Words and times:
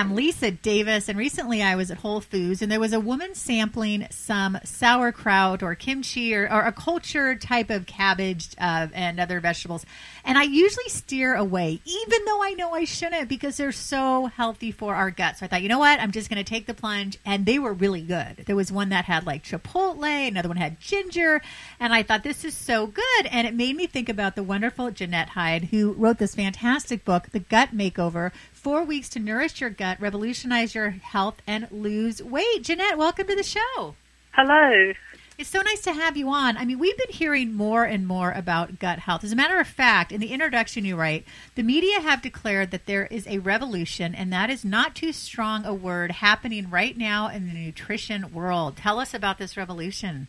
I'm 0.00 0.14
Lisa 0.14 0.50
Davis, 0.50 1.10
and 1.10 1.18
recently 1.18 1.62
I 1.62 1.76
was 1.76 1.90
at 1.90 1.98
Whole 1.98 2.22
Foods, 2.22 2.62
and 2.62 2.72
there 2.72 2.80
was 2.80 2.94
a 2.94 2.98
woman 2.98 3.34
sampling 3.34 4.06
some 4.08 4.58
sauerkraut 4.64 5.62
or 5.62 5.74
kimchi 5.74 6.34
or, 6.34 6.50
or 6.50 6.62
a 6.62 6.72
cultured 6.72 7.42
type 7.42 7.68
of 7.68 7.84
cabbage 7.84 8.48
uh, 8.58 8.88
and 8.94 9.20
other 9.20 9.40
vegetables. 9.40 9.84
And 10.24 10.38
I 10.38 10.44
usually 10.44 10.88
steer 10.88 11.34
away, 11.34 11.82
even 11.84 12.24
though 12.24 12.42
I 12.42 12.54
know 12.54 12.72
I 12.72 12.84
shouldn't, 12.84 13.28
because 13.28 13.58
they're 13.58 13.72
so 13.72 14.26
healthy 14.26 14.72
for 14.72 14.94
our 14.94 15.10
guts. 15.10 15.40
So 15.40 15.44
I 15.44 15.48
thought, 15.50 15.60
you 15.60 15.68
know 15.68 15.78
what? 15.78 16.00
I'm 16.00 16.12
just 16.12 16.30
going 16.30 16.42
to 16.42 16.48
take 16.48 16.64
the 16.64 16.72
plunge. 16.72 17.18
And 17.26 17.44
they 17.44 17.58
were 17.58 17.74
really 17.74 18.00
good. 18.00 18.44
There 18.46 18.56
was 18.56 18.72
one 18.72 18.88
that 18.88 19.04
had 19.04 19.26
like 19.26 19.44
chipotle, 19.44 20.28
another 20.28 20.48
one 20.48 20.56
had 20.56 20.80
ginger. 20.80 21.42
And 21.78 21.92
I 21.92 22.04
thought, 22.04 22.22
this 22.22 22.42
is 22.42 22.54
so 22.54 22.86
good. 22.86 23.26
And 23.30 23.46
it 23.46 23.54
made 23.54 23.76
me 23.76 23.86
think 23.86 24.08
about 24.08 24.34
the 24.34 24.42
wonderful 24.42 24.90
Jeannette 24.92 25.30
Hyde, 25.30 25.64
who 25.64 25.92
wrote 25.92 26.16
this 26.16 26.36
fantastic 26.36 27.04
book, 27.04 27.28
The 27.32 27.40
Gut 27.40 27.76
Makeover 27.76 28.32
Four 28.60 28.84
Weeks 28.84 29.08
to 29.10 29.18
Nourish 29.18 29.62
Your 29.62 29.70
Gut, 29.70 29.98
Revolutionize 30.02 30.74
Your 30.74 30.90
Health, 30.90 31.40
and 31.46 31.66
Lose 31.70 32.22
Weight. 32.22 32.62
Jeannette, 32.62 32.98
welcome 32.98 33.26
to 33.26 33.34
the 33.34 33.42
show. 33.42 33.94
Hello. 34.32 34.92
It's 35.38 35.48
so 35.48 35.62
nice 35.62 35.80
to 35.80 35.94
have 35.94 36.14
you 36.14 36.28
on. 36.28 36.58
I 36.58 36.66
mean, 36.66 36.78
we've 36.78 36.98
been 36.98 37.08
hearing 37.08 37.54
more 37.54 37.84
and 37.84 38.06
more 38.06 38.32
about 38.32 38.78
gut 38.78 38.98
health. 38.98 39.24
As 39.24 39.32
a 39.32 39.36
matter 39.36 39.58
of 39.58 39.66
fact, 39.66 40.12
in 40.12 40.20
the 40.20 40.34
introduction 40.34 40.84
you 40.84 40.96
write, 40.96 41.24
the 41.54 41.62
media 41.62 42.02
have 42.02 42.20
declared 42.20 42.70
that 42.72 42.84
there 42.84 43.06
is 43.06 43.26
a 43.26 43.38
revolution, 43.38 44.14
and 44.14 44.30
that 44.30 44.50
is 44.50 44.62
not 44.62 44.94
too 44.94 45.14
strong 45.14 45.64
a 45.64 45.72
word, 45.72 46.10
happening 46.10 46.68
right 46.68 46.98
now 46.98 47.28
in 47.28 47.46
the 47.46 47.54
nutrition 47.54 48.30
world. 48.30 48.76
Tell 48.76 49.00
us 49.00 49.14
about 49.14 49.38
this 49.38 49.56
revolution. 49.56 50.28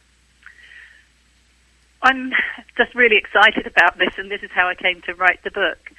I'm 2.01 2.31
just 2.77 2.95
really 2.95 3.17
excited 3.17 3.67
about 3.67 3.97
this, 3.97 4.13
and 4.17 4.31
this 4.31 4.41
is 4.41 4.51
how 4.53 4.69
I 4.69 4.75
came 4.75 5.01
to 5.01 5.15
write 5.15 5.43
the 5.43 5.51
book. 5.51 5.91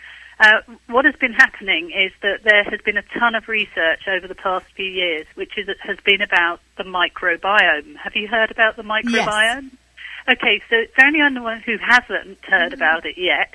Uh, 0.42 0.60
what 0.88 1.04
has 1.04 1.14
been 1.20 1.32
happening 1.32 1.92
is 1.92 2.10
that 2.20 2.42
there 2.42 2.64
has 2.64 2.80
been 2.80 2.96
a 2.96 3.04
ton 3.16 3.36
of 3.36 3.46
research 3.46 4.08
over 4.08 4.26
the 4.26 4.34
past 4.34 4.66
few 4.74 4.90
years, 4.90 5.24
which 5.36 5.56
is, 5.56 5.68
has 5.80 5.96
been 6.04 6.20
about 6.20 6.58
the 6.76 6.82
microbiome. 6.82 7.94
Have 7.94 8.16
you 8.16 8.26
heard 8.26 8.50
about 8.50 8.74
the 8.74 8.82
microbiome? 8.82 9.70
Yes. 9.70 10.36
Okay, 10.36 10.60
so 10.68 10.76
for 10.96 11.04
anyone 11.04 11.36
who 11.64 11.76
hasn't 11.78 12.44
heard 12.44 12.72
mm-hmm. 12.72 12.74
about 12.74 13.06
it 13.06 13.16
yet, 13.16 13.54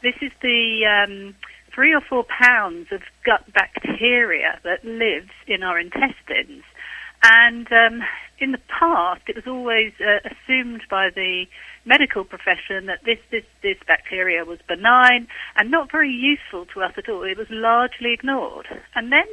this 0.00 0.14
is 0.20 0.30
the 0.40 0.86
um, 0.86 1.34
three 1.74 1.92
or 1.92 2.00
four 2.00 2.24
pounds 2.24 2.92
of 2.92 3.02
gut 3.24 3.52
bacteria 3.52 4.60
that 4.62 4.84
lives 4.84 5.32
in 5.48 5.64
our 5.64 5.80
intestines. 5.80 6.62
And 7.20 7.66
um, 7.72 8.04
in 8.38 8.52
the 8.52 8.60
past, 8.68 9.22
it 9.26 9.34
was 9.34 9.48
always 9.48 9.92
uh, 10.00 10.20
assumed 10.24 10.82
by 10.88 11.10
the 11.10 11.46
medical 11.88 12.24
profession 12.24 12.84
that 12.86 13.00
this, 13.04 13.18
this, 13.30 13.44
this 13.62 13.78
bacteria 13.86 14.44
was 14.44 14.58
benign 14.68 15.26
and 15.56 15.70
not 15.70 15.90
very 15.90 16.12
useful 16.12 16.66
to 16.74 16.82
us 16.82 16.92
at 16.98 17.08
all. 17.08 17.24
It 17.24 17.38
was 17.38 17.48
largely 17.50 18.12
ignored. 18.12 18.66
And 18.94 19.10
then, 19.10 19.28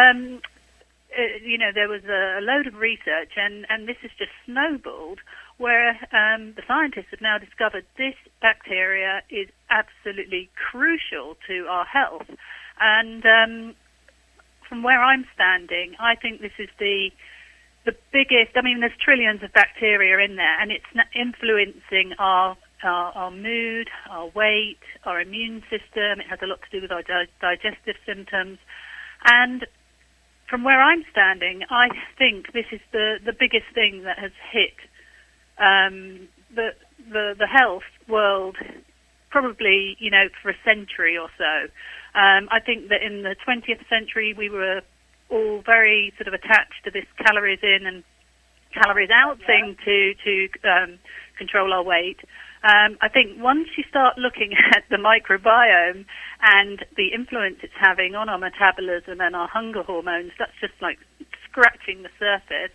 um, 0.00 0.40
uh, 1.10 1.42
you 1.44 1.58
know, 1.58 1.70
there 1.74 1.88
was 1.88 2.04
a, 2.04 2.38
a 2.38 2.42
load 2.42 2.66
of 2.68 2.74
research, 2.74 3.32
and, 3.36 3.66
and 3.68 3.88
this 3.88 3.96
has 4.02 4.12
just 4.16 4.30
snowballed, 4.46 5.18
where 5.58 5.90
um, 6.14 6.54
the 6.54 6.62
scientists 6.68 7.10
have 7.10 7.20
now 7.20 7.36
discovered 7.36 7.84
this 7.96 8.14
bacteria 8.40 9.22
is 9.28 9.48
absolutely 9.68 10.48
crucial 10.54 11.36
to 11.48 11.66
our 11.68 11.84
health. 11.84 12.30
And 12.80 13.26
um, 13.26 13.74
from 14.68 14.84
where 14.84 15.02
I'm 15.02 15.26
standing, 15.34 15.96
I 15.98 16.14
think 16.14 16.40
this 16.40 16.54
is 16.60 16.68
the 16.78 17.10
the 17.88 17.96
biggest. 18.12 18.52
I 18.54 18.60
mean, 18.60 18.80
there's 18.80 18.92
trillions 19.02 19.42
of 19.42 19.50
bacteria 19.54 20.22
in 20.22 20.36
there, 20.36 20.60
and 20.60 20.70
it's 20.70 20.84
influencing 21.16 22.12
our 22.18 22.54
our, 22.84 23.12
our 23.16 23.30
mood, 23.30 23.88
our 24.10 24.28
weight, 24.28 24.84
our 25.04 25.20
immune 25.20 25.62
system. 25.70 26.20
It 26.20 26.28
has 26.28 26.38
a 26.42 26.46
lot 26.46 26.60
to 26.60 26.70
do 26.70 26.82
with 26.82 26.92
our 26.92 27.02
di- 27.02 27.32
digestive 27.40 27.96
symptoms, 28.04 28.58
and 29.24 29.66
from 30.50 30.64
where 30.64 30.82
I'm 30.82 31.02
standing, 31.10 31.62
I 31.70 31.88
think 32.18 32.52
this 32.52 32.66
is 32.72 32.80
the 32.92 33.16
the 33.24 33.32
biggest 33.32 33.72
thing 33.74 34.02
that 34.04 34.18
has 34.18 34.32
hit 34.52 34.76
um, 35.56 36.28
the 36.54 36.76
the 37.08 37.34
the 37.38 37.46
health 37.48 37.88
world 38.06 38.56
probably, 39.30 39.96
you 39.98 40.10
know, 40.10 40.28
for 40.42 40.50
a 40.50 40.56
century 40.64 41.16
or 41.16 41.28
so. 41.36 41.68
Um, 42.18 42.48
I 42.50 42.60
think 42.64 42.88
that 42.88 43.02
in 43.02 43.22
the 43.22 43.36
20th 43.46 43.86
century 43.88 44.34
we 44.36 44.48
were 44.48 44.80
all 45.30 45.62
very 45.64 46.12
sort 46.16 46.28
of 46.28 46.34
attached 46.34 46.84
to 46.84 46.90
this 46.90 47.04
calories 47.24 47.60
in 47.62 47.86
and 47.86 48.04
calories 48.72 49.10
out 49.10 49.38
yeah. 49.40 49.46
thing 49.46 49.76
to 49.84 50.14
to 50.24 50.48
um, 50.68 50.98
control 51.36 51.72
our 51.72 51.82
weight. 51.82 52.18
Um, 52.64 52.98
I 53.00 53.08
think 53.08 53.38
once 53.38 53.68
you 53.76 53.84
start 53.88 54.18
looking 54.18 54.52
at 54.74 54.84
the 54.90 54.96
microbiome 54.96 56.04
and 56.42 56.84
the 56.96 57.14
influence 57.14 57.58
it's 57.62 57.78
having 57.78 58.14
on 58.14 58.28
our 58.28 58.38
metabolism 58.38 59.20
and 59.20 59.36
our 59.36 59.48
hunger 59.48 59.82
hormones, 59.82 60.32
that's 60.38 60.58
just 60.60 60.74
like 60.82 60.98
scratching 61.48 62.02
the 62.02 62.10
surface. 62.18 62.74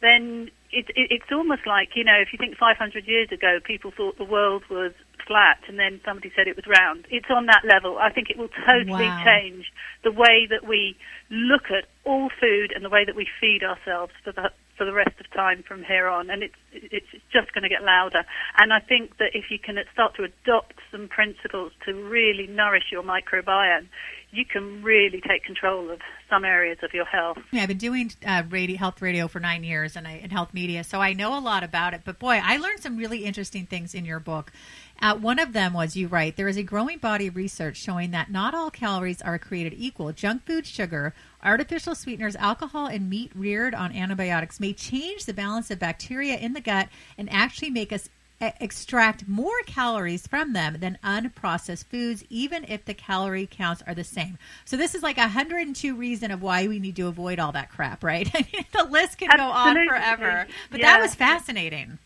Then 0.00 0.50
it, 0.72 0.88
it, 0.96 1.12
it's 1.12 1.30
almost 1.32 1.66
like 1.66 1.90
you 1.94 2.04
know, 2.04 2.16
if 2.20 2.32
you 2.32 2.38
think 2.38 2.56
500 2.56 3.06
years 3.06 3.28
ago, 3.30 3.58
people 3.62 3.92
thought 3.94 4.16
the 4.16 4.24
world 4.24 4.64
was 4.70 4.92
flat, 5.26 5.58
and 5.68 5.78
then 5.78 6.00
somebody 6.04 6.32
said 6.34 6.48
it 6.48 6.56
was 6.56 6.66
round. 6.66 7.06
It's 7.10 7.30
on 7.30 7.46
that 7.46 7.62
level. 7.64 7.98
I 7.98 8.10
think 8.10 8.30
it 8.30 8.38
will 8.38 8.50
totally 8.66 9.08
wow. 9.08 9.24
change 9.24 9.66
the 10.02 10.12
way 10.12 10.46
that 10.48 10.66
we 10.66 10.96
look 11.30 11.70
at 11.70 11.84
all 12.04 12.30
food 12.40 12.72
and 12.74 12.84
the 12.84 12.90
way 12.90 13.04
that 13.04 13.14
we 13.14 13.26
feed 13.40 13.62
ourselves 13.62 14.12
for 14.24 14.32
the 14.32 14.50
for 14.80 14.86
the 14.86 14.94
rest 14.94 15.20
of 15.20 15.30
time 15.32 15.62
from 15.62 15.84
here 15.84 16.08
on, 16.08 16.30
and 16.30 16.42
it's 16.42 16.54
it's 16.72 17.12
just 17.30 17.52
going 17.52 17.64
to 17.64 17.68
get 17.68 17.82
louder. 17.82 18.24
And 18.58 18.72
I 18.72 18.80
think 18.80 19.18
that 19.18 19.32
if 19.34 19.50
you 19.50 19.58
can 19.58 19.76
start 19.92 20.16
to 20.16 20.24
adopt 20.24 20.76
some 20.90 21.06
principles 21.06 21.72
to 21.84 21.92
really 21.92 22.46
nourish 22.46 22.84
your 22.90 23.02
microbiome, 23.02 23.88
you 24.32 24.46
can 24.46 24.82
really 24.82 25.20
take 25.20 25.44
control 25.44 25.90
of 25.90 26.00
some 26.30 26.46
areas 26.46 26.78
of 26.82 26.94
your 26.94 27.04
health. 27.04 27.36
Yeah, 27.52 27.62
I've 27.62 27.68
been 27.68 27.76
doing 27.76 28.12
uh, 28.24 28.44
radio, 28.48 28.78
health 28.78 29.02
radio 29.02 29.28
for 29.28 29.40
nine 29.40 29.64
years 29.64 29.96
and 29.96 30.06
I, 30.08 30.12
in 30.12 30.30
health 30.30 30.54
media, 30.54 30.84
so 30.84 31.00
I 31.00 31.12
know 31.12 31.38
a 31.38 31.40
lot 31.40 31.62
about 31.62 31.92
it. 31.92 32.02
But 32.04 32.18
boy, 32.18 32.40
I 32.42 32.56
learned 32.56 32.80
some 32.80 32.96
really 32.96 33.24
interesting 33.24 33.66
things 33.66 33.94
in 33.94 34.04
your 34.04 34.20
book. 34.20 34.52
Uh, 35.00 35.16
one 35.16 35.38
of 35.38 35.52
them 35.52 35.72
was 35.72 35.96
you 35.96 36.08
write 36.08 36.36
there 36.36 36.48
is 36.48 36.56
a 36.56 36.62
growing 36.62 36.98
body 36.98 37.26
of 37.26 37.36
research 37.36 37.76
showing 37.76 38.10
that 38.10 38.30
not 38.30 38.54
all 38.54 38.70
calories 38.70 39.22
are 39.22 39.38
created 39.38 39.74
equal. 39.76 40.12
Junk 40.12 40.44
food, 40.44 40.66
sugar, 40.66 41.14
artificial 41.42 41.94
sweeteners, 41.94 42.36
alcohol, 42.36 42.86
and 42.86 43.08
meat 43.08 43.32
reared 43.34 43.74
on 43.74 43.96
antibiotics 43.96 44.60
may 44.60 44.72
change 44.72 45.24
the 45.24 45.32
balance 45.32 45.70
of 45.70 45.78
bacteria 45.78 46.36
in 46.36 46.52
the 46.52 46.60
gut 46.60 46.88
and 47.16 47.32
actually 47.32 47.70
make 47.70 47.92
us 47.92 48.08
extract 48.40 49.28
more 49.28 49.60
calories 49.66 50.26
from 50.26 50.52
them 50.54 50.76
than 50.80 50.98
unprocessed 51.04 51.84
foods, 51.86 52.24
even 52.30 52.64
if 52.68 52.84
the 52.84 52.94
calorie 52.94 53.46
counts 53.50 53.82
are 53.86 53.94
the 53.94 54.04
same. 54.04 54.38
So 54.64 54.76
this 54.76 54.94
is 54.94 55.02
like 55.02 55.18
a 55.18 55.22
102 55.22 55.94
reason 55.94 56.30
of 56.30 56.40
why 56.42 56.66
we 56.66 56.78
need 56.78 56.96
to 56.96 57.06
avoid 57.08 57.38
all 57.38 57.52
that 57.52 57.70
crap, 57.70 58.02
right? 58.02 58.28
The 58.72 58.84
list 58.84 59.18
can 59.18 59.30
Absolutely. 59.30 59.36
go 59.36 59.42
on 59.42 59.88
forever. 59.88 60.46
But 60.70 60.80
yeah. 60.80 60.92
that 60.92 61.02
was 61.02 61.14
fascinating. 61.14 61.98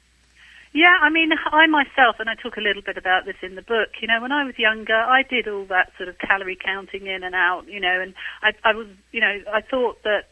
Yeah, 0.74 0.90
I 1.00 1.08
mean, 1.08 1.30
I 1.52 1.66
myself, 1.68 2.16
and 2.18 2.28
I 2.28 2.34
talk 2.34 2.56
a 2.58 2.60
little 2.60 2.82
bit 2.82 2.98
about 2.98 3.24
this 3.24 3.38
in 3.42 3.54
the 3.54 3.62
book. 3.62 3.94
You 4.02 4.08
know, 4.08 4.20
when 4.20 4.32
I 4.32 4.44
was 4.44 4.58
younger, 4.58 4.96
I 4.96 5.22
did 5.22 5.46
all 5.46 5.66
that 5.66 5.92
sort 5.96 6.08
of 6.08 6.18
calorie 6.18 6.58
counting 6.58 7.06
in 7.06 7.22
and 7.22 7.34
out. 7.34 7.68
You 7.68 7.78
know, 7.80 8.00
and 8.02 8.12
I, 8.42 8.50
I 8.68 8.74
was, 8.74 8.88
you 9.12 9.20
know, 9.20 9.38
I 9.54 9.62
thought 9.62 10.02
that, 10.02 10.26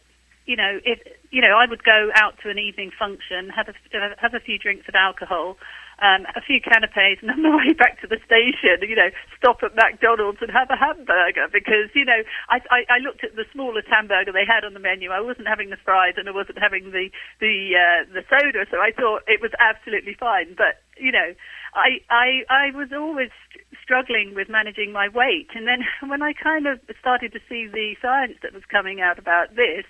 you 0.45 0.57
know, 0.57 0.81
if 0.85 0.99
you 1.31 1.41
know, 1.41 1.55
I 1.57 1.71
would 1.71 1.85
go 1.85 2.11
out 2.17 2.35
to 2.43 2.51
an 2.51 2.59
evening 2.59 2.91
function, 2.91 3.51
have 3.55 3.69
a 3.69 3.75
have 4.19 4.35
a 4.35 4.41
few 4.41 4.59
drinks 4.59 4.89
of 4.89 4.97
alcohol, 4.97 5.57
um, 6.03 6.27
a 6.35 6.43
few 6.43 6.59
canapes, 6.59 7.23
and 7.23 7.31
on 7.31 7.47
the 7.47 7.55
way 7.63 7.73
back 7.73 8.03
to 8.03 8.11
the 8.11 8.19
station, 8.27 8.83
you 8.83 8.99
know, 8.99 9.15
stop 9.39 9.63
at 9.63 9.79
McDonald's 9.79 10.43
and 10.43 10.51
have 10.51 10.69
a 10.69 10.77
hamburger 10.77 11.47
because, 11.47 11.95
you 11.95 12.05
know, 12.05 12.27
I, 12.51 12.59
I, 12.75 12.81
I 12.91 12.99
looked 12.99 13.23
at 13.23 13.39
the 13.39 13.47
smallest 13.55 13.87
hamburger 13.87 14.35
they 14.35 14.45
had 14.45 14.67
on 14.67 14.75
the 14.75 14.83
menu. 14.83 15.15
I 15.15 15.23
wasn't 15.23 15.47
having 15.47 15.71
the 15.71 15.79
fries 15.79 16.19
and 16.19 16.29
I 16.29 16.35
wasn't 16.35 16.59
having 16.59 16.91
the 16.91 17.09
the 17.39 17.79
uh, 17.79 18.01
the 18.11 18.27
soda, 18.27 18.67
so 18.67 18.83
I 18.83 18.91
thought 18.91 19.23
it 19.31 19.41
was 19.41 19.55
absolutely 19.63 20.19
fine. 20.19 20.59
But 20.59 20.83
you 20.99 21.13
know, 21.13 21.39
I 21.75 22.03
I 22.11 22.43
I 22.51 22.65
was 22.75 22.91
always 22.91 23.31
struggling 23.79 24.35
with 24.35 24.49
managing 24.51 24.91
my 24.91 25.09
weight, 25.09 25.55
and 25.55 25.67
then 25.67 25.87
when 26.11 26.23
I 26.23 26.33
kind 26.35 26.67
of 26.67 26.81
started 26.99 27.33
to 27.33 27.41
see 27.49 27.71
the 27.71 27.95
science 28.03 28.43
that 28.43 28.53
was 28.53 28.67
coming 28.67 29.01
out 29.01 29.19
about 29.19 29.55
this 29.55 29.87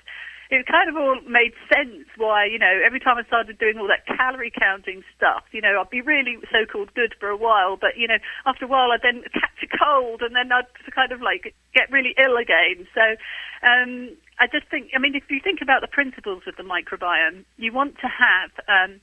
it 0.52 0.68
kind 0.68 0.84
of 0.84 0.96
all 1.00 1.16
made 1.24 1.56
sense 1.72 2.04
why, 2.20 2.44
you 2.44 2.58
know, 2.58 2.68
every 2.84 3.00
time 3.00 3.16
I 3.16 3.24
started 3.24 3.56
doing 3.56 3.78
all 3.80 3.88
that 3.88 4.04
calorie 4.04 4.52
counting 4.52 5.02
stuff, 5.16 5.44
you 5.50 5.62
know, 5.62 5.80
I'd 5.80 5.88
be 5.88 6.02
really 6.02 6.36
so 6.52 6.68
called 6.70 6.92
good 6.92 7.14
for 7.18 7.32
a 7.32 7.36
while, 7.36 7.80
but, 7.80 7.96
you 7.96 8.06
know, 8.06 8.20
after 8.44 8.66
a 8.66 8.68
while 8.68 8.92
I'd 8.92 9.00
then 9.00 9.24
catch 9.32 9.64
a 9.64 9.70
cold 9.72 10.20
and 10.20 10.36
then 10.36 10.52
I'd 10.52 10.68
kind 10.92 11.10
of 11.10 11.22
like 11.22 11.54
get 11.74 11.90
really 11.90 12.12
ill 12.20 12.36
again. 12.36 12.86
So, 12.92 13.16
um, 13.64 14.12
I 14.36 14.46
just 14.46 14.68
think, 14.68 14.92
I 14.94 15.00
mean, 15.00 15.16
if 15.16 15.24
you 15.30 15.40
think 15.42 15.64
about 15.64 15.80
the 15.80 15.88
principles 15.88 16.42
of 16.46 16.56
the 16.60 16.68
microbiome, 16.68 17.48
you 17.56 17.72
want 17.72 17.96
to 18.04 18.08
have, 18.12 18.52
um, 18.68 19.00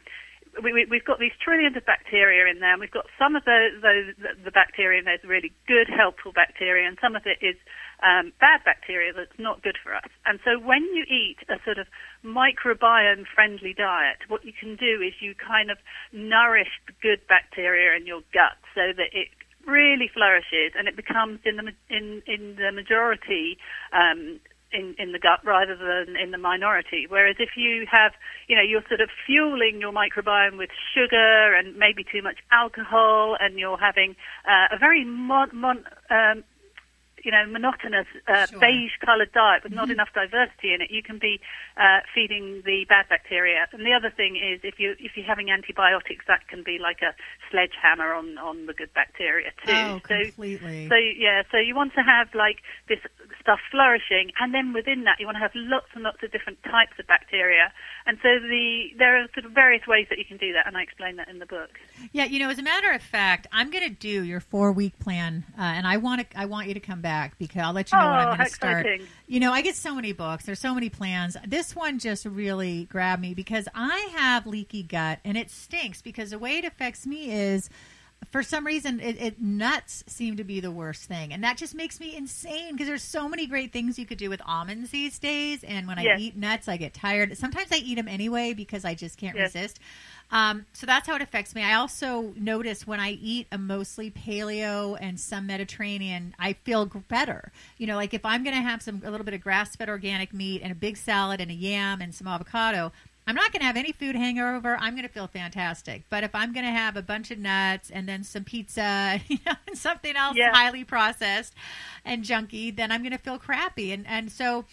we, 0.62 0.86
have 0.86 1.06
got 1.06 1.18
these 1.18 1.34
trillions 1.42 1.78
of 1.78 1.86
bacteria 1.86 2.45
in 2.45 2.60
there, 2.60 2.74
and 2.74 2.81
we've 2.81 2.94
got 2.94 3.06
some 3.18 3.36
of 3.36 3.45
the, 3.45 3.69
the, 3.81 4.38
the 4.45 4.52
bacteria 4.52 5.00
in 5.00 5.06
there 5.06 5.16
is 5.16 5.24
really 5.25 5.52
good, 5.66 5.90
helpful 5.90 6.31
bacteria, 6.31 6.88
and 6.88 6.98
some 7.02 7.16
of 7.16 7.25
it 7.25 7.42
is 7.42 7.56
um, 8.04 8.31
bad 8.40 8.63
bacteria 8.63 9.13
that's 9.13 9.38
not 9.38 9.62
good 9.62 9.78
for 9.81 9.96
us. 9.96 10.10
And 10.25 10.40
so 10.44 10.60
when 10.60 10.84
you 10.94 11.04
eat 11.10 11.38
a 11.50 11.57
sort 11.63 11.78
of 11.78 11.88
microbiome 12.24 13.25
friendly 13.34 13.74
diet, 13.74 14.19
what 14.28 14.46
you 14.46 14.54
can 14.54 14.75
do 14.75 15.01
is 15.01 15.13
you 15.19 15.36
kind 15.36 15.72
of 15.72 15.78
nourish 16.12 16.72
the 16.88 16.94
good 17.01 17.25
bacteria 17.28 17.96
in 17.96 18.06
your 18.06 18.22
gut 18.34 18.57
so 18.75 18.94
that 18.96 19.12
it 19.12 19.30
really 19.68 20.10
flourishes 20.13 20.74
and 20.78 20.88
it 20.88 20.96
becomes 20.96 21.40
in 21.46 21.57
the 21.57 21.72
in 21.90 22.24
in 22.25 22.56
the 22.56 22.72
majority 22.72 23.57
um, 23.92 24.40
in, 24.72 24.95
in 24.98 25.12
the 25.12 25.19
gut 25.19 25.40
rather 25.44 25.75
than 25.75 26.16
in 26.16 26.31
the 26.31 26.38
minority. 26.38 27.06
Whereas 27.07 27.36
if 27.40 27.52
you 27.56 27.86
have, 27.92 28.13
you 28.48 28.56
know, 28.56 28.62
you're 28.62 28.84
sort 28.88 29.02
of 29.02 29.10
fueling 29.25 29.80
your 29.80 29.92
microbiome 29.92 30.57
with 30.57 30.69
sugar 30.94 31.54
and 31.54 31.75
maybe 31.75 32.04
too 32.04 32.22
much 32.22 32.38
alcohol, 32.52 33.36
and 33.40 33.57
you're 33.57 33.78
having 33.78 34.16
uh, 34.45 34.75
a 34.75 34.78
very 34.78 35.06
mon, 35.06 35.50
mon, 35.54 35.84
um, 36.10 36.44
you 37.24 37.31
know, 37.31 37.45
monotonous 37.48 38.07
uh, 38.27 38.48
Sure. 38.48 38.60
beige-coloured 38.60 39.31
diet 39.33 39.63
with 39.63 39.71
Mm-hmm. 39.71 39.81
not 39.81 39.92
enough 39.92 40.10
diversity 40.13 40.74
in 40.74 40.81
it, 40.81 40.89
you 40.92 41.04
can 41.04 41.19
be 41.19 41.39
uh, 41.77 42.00
feeding 42.13 42.62
the 42.66 42.86
bad 42.89 43.07
bacteria. 43.10 43.68
And 43.71 43.86
the 43.86 43.94
other 43.94 44.10
thing 44.10 44.36
is, 44.36 44.60
if 44.63 44.80
you 44.80 44.95
if 45.00 45.16
you're 45.16 45.25
having 45.25 45.50
antibiotics, 45.51 46.25
that 46.27 46.48
can 46.48 46.63
be 46.63 46.77
like 46.81 47.01
a 47.01 47.13
sledgehammer 47.51 48.13
on 48.13 48.38
on 48.38 48.66
the 48.66 48.74
good 48.74 48.94
bacteria 48.94 49.51
too. 49.66 49.71
Oh, 49.71 50.01
so 50.07 50.16
completely. 50.31 50.88
so 50.89 50.95
yeah, 50.95 51.44
so 51.51 51.57
you 51.57 51.75
want 51.75 51.94
to 51.95 52.01
have 52.01 52.27
like 52.33 52.57
this 52.88 53.00
stuff 53.42 53.60
flourishing, 53.71 54.31
and 54.39 54.54
then 54.54 54.74
within 54.74 55.04
that 55.06 55.18
you 55.19 55.25
want 55.25 55.36
to 55.36 55.44
have 55.48 55.51
lots 55.56 55.88
and 55.94 56.04
lots 56.04 56.21
of 56.24 56.31
different 56.31 56.62
types 56.63 56.95
of 57.00 57.07
bacteria. 57.07 57.71
And 58.06 58.18
so 58.24 58.30
the 58.39 58.89
there 58.98 59.18
are 59.21 59.27
sort 59.33 59.45
of 59.45 59.51
various 59.51 59.86
ways 59.88 60.07
that 60.10 60.18
you 60.18 60.25
can 60.25 60.38
do 60.38 60.54
that, 60.54 60.66
and 60.68 60.75
I 60.77 60.81
explain 60.83 61.16
that 61.18 61.27
in 61.27 61.39
the 61.39 61.45
book. 61.45 61.71
Yeah, 62.12 62.25
you 62.25 62.39
know, 62.39 62.50
as 62.50 62.60
a 62.60 62.63
matter 62.63 62.89
of 62.92 63.01
fact, 63.01 63.48
I'm 63.51 63.69
going 63.71 63.83
to 63.88 63.95
do 64.12 64.24
your 64.24 64.39
four 64.39 64.71
week 64.71 64.98
plan, 65.00 65.44
uh, 65.57 65.62
and 65.62 65.86
I 65.86 65.98
want 65.98 66.18
to. 66.21 66.39
I 66.39 66.45
want 66.45 66.68
you 66.68 66.74
to 66.74 66.80
come 66.80 67.01
back 67.01 67.19
because 67.38 67.62
I'll 67.62 67.74
let 67.74 67.92
you 67.92 67.98
know 67.98 68.06
when 68.06 68.13
Oh, 68.13 68.18
I'm 68.18 68.38
going 68.38 68.48
to 68.50 68.54
start. 68.54 68.88
You 69.27 69.39
know, 69.39 69.51
I 69.51 69.62
get 69.62 69.75
so 69.75 69.94
many 69.95 70.12
books. 70.12 70.45
There's 70.45 70.60
so 70.60 70.74
many 70.74 70.89
plans. 70.89 71.38
This 71.48 71.75
one 71.75 72.00
just 72.00 72.25
really 72.25 72.86
grabbed 72.86 73.21
me 73.21 73.33
because 73.33 73.68
I 73.75 74.10
have 74.16 74.48
leaky 74.48 74.83
gut, 74.83 75.19
and 75.24 75.38
it 75.38 75.51
stinks 75.51 76.01
because 76.01 76.31
the 76.31 76.39
way 76.39 76.57
it 76.57 76.66
affects 76.66 77.06
me 77.06 77.31
is. 77.31 77.69
For 78.31 78.44
some 78.44 78.66
reason, 78.66 79.00
it, 79.00 79.19
it 79.19 79.42
nuts 79.42 80.04
seem 80.07 80.38
to 80.38 80.44
be 80.44 80.60
the 80.60 80.69
worst 80.71 81.04
thing, 81.06 81.33
and 81.33 81.44
that 81.44 81.57
just 81.57 81.74
makes 81.74 82.00
me 82.00 82.16
insane 82.16 82.74
because 82.74 82.88
there's 82.88 83.01
so 83.01 83.27
many 83.27 83.48
great 83.48 83.74
things 83.74 83.98
you 83.98 84.06
could 84.06 84.19
do 84.19 84.30
with 84.30 84.42
almonds 84.45 84.92
these 84.92 85.18
days. 85.18 85.63
And 85.63 85.88
when 85.88 85.98
I 85.98 86.04
eat 86.19 86.36
nuts, 86.38 86.68
I 86.68 86.77
get 86.77 86.94
tired. 86.94 87.36
Sometimes 87.38 87.71
I 87.71 87.77
eat 87.77 87.95
them 87.95 88.07
anyway 88.07 88.54
because 88.54 88.86
I 88.86 88.94
just 88.94 89.18
can't 89.18 89.36
Yes. 89.36 89.56
resist. 89.56 89.80
Um, 90.31 90.68
so 90.74 90.86
that's 90.86 91.07
how 91.07 91.16
it 91.16 91.24
affects 91.24 91.56
me. 91.56 91.63
I 91.63 91.74
also 91.75 92.33
notice 92.38 92.86
when 92.86 93.00
I 93.00 93.12
eat 93.13 93.48
a 93.51 93.57
mostly 93.57 94.12
paleo 94.12 94.95
and 95.01 95.19
some 95.19 95.48
Mediterranean, 95.48 96.36
I 96.38 96.54
feel 96.54 96.86
better. 96.86 97.51
You 97.80 97.88
know, 97.88 97.95
like 97.95 98.13
if 98.13 98.24
I'm 98.24 98.44
going 98.44 98.56
to 98.56 98.62
have 98.62 98.83
some 98.83 99.01
a 99.04 99.10
little 99.10 99.25
bit 99.25 99.33
of 99.33 99.42
grass-fed 99.42 99.89
organic 99.89 100.31
meat 100.31 100.62
and 100.62 100.71
a 100.71 100.75
big 100.75 100.98
salad 100.98 101.42
and 101.42 101.50
a 101.50 101.56
yam 101.56 102.00
and 102.00 102.13
some 102.13 102.27
avocado, 102.27 102.92
I'm 103.30 103.36
not 103.36 103.52
going 103.54 103.60
to 103.60 103.66
have 103.68 103.78
any 103.78 103.92
food 103.92 104.16
hangover. 104.16 104.76
I'm 104.80 104.94
going 104.96 105.08
to 105.08 105.14
feel 105.14 105.28
fantastic. 105.28 106.04
But 106.10 106.24
if 106.24 106.34
I'm 106.34 106.52
going 106.52 106.66
to 106.66 106.72
have 106.72 106.98
a 106.98 107.04
bunch 107.04 107.30
of 107.30 107.38
nuts 107.38 107.92
and 107.92 108.10
then 108.10 108.24
some 108.24 108.44
pizza, 108.44 109.20
you 109.28 109.38
know, 109.46 109.54
and 109.68 109.78
something 109.78 110.16
else 110.16 110.36
Yeah. 110.36 110.52
highly 110.52 110.84
processed 110.84 111.54
and 112.04 112.24
junky, 112.24 112.76
then 112.76 112.92
I'm 112.92 113.02
going 113.02 113.12
to 113.12 113.20
feel 113.20 113.38
crappy. 113.38 113.92
And 113.92 114.08
and 114.08 114.31
so 114.31 114.66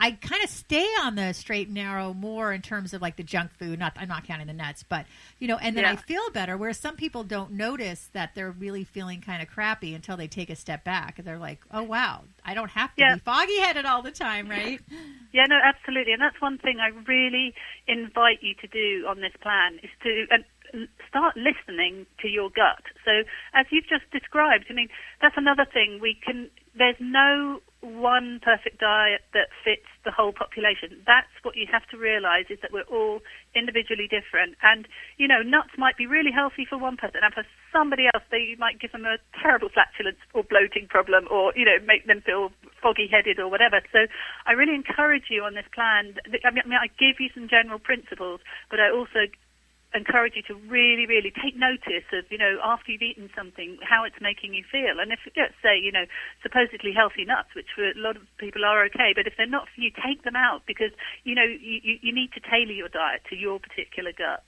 I 0.00 0.12
kind 0.12 0.42
of 0.42 0.48
stay 0.48 0.86
on 1.02 1.14
the 1.14 1.32
straight 1.34 1.66
and 1.66 1.74
narrow 1.74 2.14
more 2.14 2.52
in 2.52 2.62
terms 2.62 2.94
of 2.94 3.02
like 3.02 3.16
the 3.16 3.22
junk 3.22 3.52
food. 3.58 3.78
Not 3.78 3.92
I'm 3.96 4.08
not 4.08 4.24
counting 4.24 4.46
the 4.46 4.54
nuts, 4.54 4.82
but 4.88 5.04
you 5.38 5.46
know, 5.46 5.58
and 5.58 5.76
then 5.76 5.84
I 5.84 5.96
feel 5.96 6.30
better. 6.32 6.56
Whereas 6.56 6.78
some 6.78 6.96
people 6.96 7.22
don't 7.22 7.52
notice 7.52 8.08
that 8.14 8.34
they're 8.34 8.50
really 8.50 8.82
feeling 8.84 9.20
kind 9.20 9.42
of 9.42 9.48
crappy 9.48 9.94
until 9.94 10.16
they 10.16 10.26
take 10.26 10.48
a 10.50 10.56
step 10.56 10.84
back. 10.84 11.18
and 11.18 11.26
They're 11.28 11.38
like, 11.38 11.60
oh 11.70 11.82
wow, 11.82 12.22
I 12.44 12.54
don't 12.54 12.70
have 12.70 12.94
to 12.96 13.02
Yeah. 13.02 13.14
be 13.14 13.20
foggy 13.20 13.58
headed 13.60 13.84
all 13.84 14.02
the 14.02 14.10
time, 14.10 14.48
right? 14.48 14.80
Yeah, 15.32 15.44
no, 15.48 15.58
absolutely, 15.62 16.12
and 16.12 16.20
that's 16.20 16.40
one 16.40 16.58
thing 16.58 16.78
I 16.80 16.88
really 17.06 17.54
invite 17.86 18.42
you 18.42 18.54
to 18.62 18.66
do 18.66 19.06
on 19.06 19.20
this 19.20 19.32
plan 19.40 19.78
is 19.82 19.90
to 20.02 20.26
uh, 20.32 20.38
l- 20.74 20.86
start 21.08 21.36
listening 21.36 22.06
to 22.20 22.26
your 22.28 22.50
gut. 22.50 22.82
So, 23.04 23.12
as 23.54 23.66
you've 23.70 23.86
just 23.86 24.10
described, 24.10 24.64
I 24.70 24.72
mean, 24.72 24.88
that's 25.22 25.36
another 25.36 25.66
thing 25.72 26.00
we 26.02 26.18
can. 26.26 26.50
There's 26.74 26.96
no 26.98 27.60
one 27.80 28.40
perfect 28.44 28.78
diet 28.78 29.22
that 29.32 29.48
fits 29.64 29.88
the 30.04 30.10
whole 30.10 30.32
population. 30.32 31.00
That's 31.06 31.32
what 31.42 31.56
you 31.56 31.66
have 31.72 31.86
to 31.88 31.96
realize 31.96 32.46
is 32.50 32.58
that 32.60 32.72
we're 32.72 32.88
all 32.92 33.20
individually 33.54 34.04
different. 34.04 34.56
And, 34.62 34.86
you 35.16 35.26
know, 35.26 35.40
nuts 35.40 35.72
might 35.78 35.96
be 35.96 36.06
really 36.06 36.30
healthy 36.30 36.66
for 36.68 36.76
one 36.76 36.96
person, 36.96 37.20
and 37.22 37.32
for 37.32 37.44
somebody 37.72 38.04
else, 38.12 38.22
they 38.30 38.54
might 38.58 38.80
give 38.80 38.92
them 38.92 39.04
a 39.04 39.16
terrible 39.40 39.68
flatulence 39.72 40.20
or 40.34 40.44
bloating 40.44 40.88
problem 40.88 41.26
or, 41.30 41.52
you 41.56 41.64
know, 41.64 41.80
make 41.84 42.06
them 42.06 42.20
feel 42.20 42.52
foggy 42.82 43.08
headed 43.10 43.38
or 43.38 43.48
whatever. 43.48 43.80
So 43.92 44.06
I 44.46 44.52
really 44.52 44.74
encourage 44.74 45.30
you 45.30 45.44
on 45.44 45.54
this 45.54 45.68
plan. 45.74 46.16
I 46.44 46.50
mean, 46.50 46.76
I 46.76 46.88
give 47.00 47.16
you 47.18 47.30
some 47.32 47.48
general 47.48 47.78
principles, 47.78 48.40
but 48.68 48.80
I 48.80 48.90
also 48.90 49.24
encourage 49.94 50.34
you 50.36 50.42
to 50.42 50.54
really, 50.68 51.06
really 51.06 51.32
take 51.42 51.56
notice 51.56 52.06
of, 52.12 52.24
you 52.30 52.38
know, 52.38 52.58
after 52.62 52.92
you've 52.92 53.02
eaten 53.02 53.28
something, 53.34 53.78
how 53.82 54.04
it's 54.04 54.20
making 54.20 54.54
you 54.54 54.64
feel. 54.70 55.00
And 55.00 55.12
if, 55.12 55.18
let's 55.36 55.54
say, 55.62 55.78
you 55.78 55.90
know, 55.90 56.04
supposedly 56.42 56.92
healthy 56.92 57.24
nuts, 57.24 57.48
which 57.56 57.66
for 57.74 57.90
a 57.90 57.92
lot 57.96 58.16
of 58.16 58.22
people 58.38 58.64
are 58.64 58.84
okay, 58.84 59.12
but 59.14 59.26
if 59.26 59.34
they're 59.36 59.46
not 59.46 59.66
for 59.74 59.80
you, 59.80 59.90
take 59.90 60.22
them 60.22 60.36
out 60.36 60.62
because, 60.66 60.92
you 61.24 61.34
know, 61.34 61.44
you, 61.44 61.80
you, 61.82 61.98
you 62.02 62.12
need 62.14 62.32
to 62.32 62.40
tailor 62.40 62.72
your 62.72 62.88
diet 62.88 63.22
to 63.30 63.36
your 63.36 63.58
particular 63.58 64.12
gut. 64.16 64.44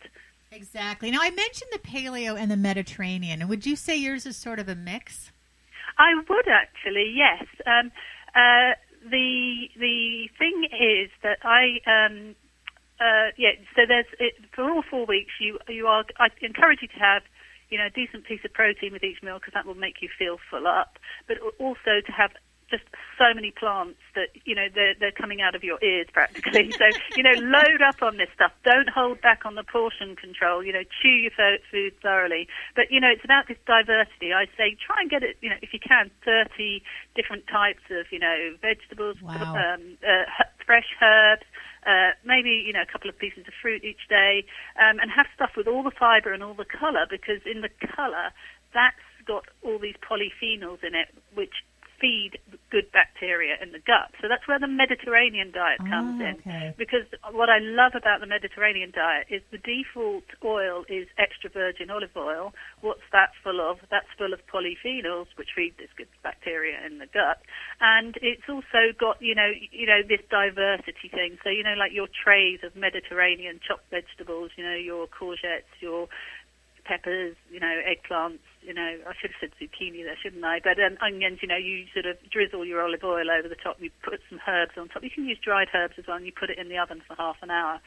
Exactly. 0.52 1.10
Now 1.10 1.20
I 1.22 1.30
mentioned 1.30 1.70
the 1.72 1.78
paleo 1.78 2.38
and 2.38 2.50
the 2.50 2.56
Mediterranean. 2.56 3.40
And 3.40 3.48
would 3.48 3.66
you 3.66 3.74
say 3.74 3.96
yours 3.96 4.26
is 4.26 4.36
sort 4.36 4.58
of 4.58 4.68
a 4.68 4.74
mix? 4.74 5.32
I 5.98 6.14
would 6.14 6.48
actually, 6.48 7.12
yes. 7.14 7.44
Um, 7.66 7.90
uh, 8.34 8.74
the 9.10 9.68
the 9.76 10.28
thing 10.38 10.68
is 10.70 11.10
that 11.22 11.38
I 11.42 11.80
um, 11.86 12.34
uh, 13.02 13.34
yeah. 13.36 13.58
So 13.74 13.82
there's 13.86 14.06
it, 14.20 14.34
for 14.54 14.70
all 14.70 14.82
four 14.88 15.06
weeks. 15.06 15.32
You 15.40 15.58
you 15.68 15.86
are. 15.86 16.04
I 16.18 16.28
encourage 16.40 16.78
you 16.82 16.88
to 16.88 16.98
have 17.00 17.22
you 17.70 17.78
know 17.78 17.86
a 17.86 17.90
decent 17.90 18.24
piece 18.24 18.44
of 18.44 18.52
protein 18.52 18.92
with 18.92 19.02
each 19.02 19.22
meal 19.22 19.38
because 19.38 19.54
that 19.54 19.66
will 19.66 19.74
make 19.74 20.00
you 20.00 20.08
feel 20.16 20.38
full 20.50 20.66
up. 20.66 20.98
But 21.26 21.38
also 21.58 22.00
to 22.06 22.12
have 22.12 22.30
just 22.72 22.84
so 23.20 23.34
many 23.34 23.52
plants 23.52 24.00
that 24.14 24.32
you 24.46 24.54
know 24.54 24.66
they're 24.74 24.94
they're 24.98 25.12
coming 25.12 25.42
out 25.42 25.54
of 25.54 25.62
your 25.62 25.82
ears 25.84 26.06
practically. 26.12 26.72
so 26.80 26.86
you 27.16 27.22
know 27.22 27.36
load 27.42 27.82
up 27.84 28.02
on 28.02 28.16
this 28.16 28.28
stuff. 28.34 28.52
Don't 28.64 28.88
hold 28.88 29.20
back 29.20 29.44
on 29.44 29.54
the 29.54 29.62
portion 29.64 30.16
control. 30.16 30.64
You 30.64 30.72
know 30.72 30.82
chew 31.02 31.28
your 31.28 31.32
food 31.70 31.92
thoroughly. 32.00 32.48
But 32.74 32.90
you 32.90 32.98
know 32.98 33.10
it's 33.12 33.24
about 33.24 33.46
this 33.46 33.58
diversity. 33.66 34.32
I 34.32 34.46
say 34.56 34.74
try 34.80 35.02
and 35.02 35.10
get 35.10 35.22
it. 35.22 35.36
You 35.42 35.50
know 35.50 35.60
if 35.60 35.74
you 35.74 35.80
can, 35.80 36.10
thirty 36.24 36.82
different 37.14 37.46
types 37.46 37.84
of 37.90 38.06
you 38.10 38.18
know 38.18 38.56
vegetables, 38.62 39.20
Wow. 39.20 39.52
um, 39.54 39.98
uh, 40.00 40.24
fresh 40.64 40.88
herbs. 41.02 41.44
Uh, 41.86 42.14
maybe 42.24 42.50
you 42.50 42.72
know 42.72 42.82
a 42.82 42.90
couple 42.90 43.10
of 43.10 43.18
pieces 43.18 43.44
of 43.46 43.52
fruit 43.60 43.82
each 43.84 44.08
day, 44.08 44.44
um, 44.78 44.98
and 45.00 45.10
have 45.10 45.26
stuff 45.34 45.50
with 45.56 45.66
all 45.66 45.82
the 45.82 45.90
fibre 45.90 46.32
and 46.32 46.42
all 46.42 46.54
the 46.54 46.64
colour 46.64 47.06
because 47.10 47.40
in 47.44 47.60
the 47.60 47.70
colour 47.94 48.30
that's 48.72 48.96
got 49.26 49.44
all 49.62 49.78
these 49.78 49.96
polyphenols 50.02 50.82
in 50.82 50.94
it 50.94 51.08
which 51.34 51.62
feed 52.02 52.42
good 52.74 52.90
bacteria 52.90 53.54
in 53.62 53.70
the 53.70 53.78
gut. 53.78 54.10
So 54.20 54.26
that's 54.26 54.48
where 54.50 54.58
the 54.58 54.66
Mediterranean 54.66 55.52
diet 55.54 55.78
comes 55.78 56.18
Ah, 56.18 56.34
in. 56.34 56.74
Because 56.76 57.06
what 57.30 57.48
I 57.48 57.62
love 57.62 57.92
about 57.94 58.18
the 58.18 58.26
Mediterranean 58.26 58.90
diet 58.90 59.30
is 59.30 59.40
the 59.54 59.62
default 59.62 60.26
oil 60.42 60.82
is 60.90 61.06
extra 61.16 61.48
virgin 61.48 61.90
olive 61.94 62.16
oil. 62.16 62.52
What's 62.80 63.06
that 63.12 63.30
full 63.44 63.60
of? 63.62 63.78
That's 63.88 64.10
full 64.18 64.34
of 64.34 64.40
polyphenols, 64.50 65.30
which 65.38 65.54
feed 65.54 65.78
this 65.78 65.94
good 65.96 66.10
bacteria 66.26 66.82
in 66.84 66.98
the 66.98 67.06
gut. 67.06 67.38
And 67.80 68.18
it's 68.20 68.48
also 68.50 68.90
got, 68.98 69.22
you 69.22 69.36
know, 69.36 69.52
you 69.70 69.86
know, 69.86 70.02
this 70.02 70.26
diversity 70.28 71.06
thing. 71.08 71.38
So, 71.44 71.50
you 71.50 71.62
know, 71.62 71.78
like 71.78 71.92
your 71.94 72.08
trays 72.10 72.60
of 72.66 72.74
Mediterranean 72.74 73.60
chopped 73.62 73.88
vegetables, 73.90 74.50
you 74.56 74.64
know, 74.64 74.74
your 74.74 75.06
courgettes, 75.06 75.70
your 75.78 76.08
peppers, 76.84 77.36
you 77.50 77.60
know, 77.60 77.80
eggplants, 77.86 78.38
you 78.62 78.74
know, 78.74 78.98
I 79.06 79.12
should 79.20 79.30
have 79.32 79.40
said 79.40 79.50
zucchini 79.60 80.04
there, 80.04 80.16
shouldn't 80.22 80.44
I? 80.44 80.60
But 80.62 80.78
um, 80.78 80.96
onions, 81.00 81.38
you 81.42 81.48
know, 81.48 81.56
you 81.56 81.86
sort 81.92 82.06
of 82.06 82.16
drizzle 82.30 82.64
your 82.64 82.82
olive 82.82 83.04
oil 83.04 83.30
over 83.30 83.48
the 83.48 83.56
top. 83.56 83.76
You 83.80 83.90
put 84.02 84.20
some 84.28 84.40
herbs 84.46 84.72
on 84.76 84.88
top. 84.88 85.02
You 85.02 85.10
can 85.10 85.24
use 85.26 85.38
dried 85.38 85.68
herbs 85.74 85.94
as 85.98 86.06
well, 86.06 86.16
and 86.16 86.26
you 86.26 86.32
put 86.32 86.50
it 86.50 86.58
in 86.58 86.68
the 86.68 86.78
oven 86.78 87.02
for 87.06 87.14
half 87.16 87.36
an 87.42 87.50
hour. 87.50 87.80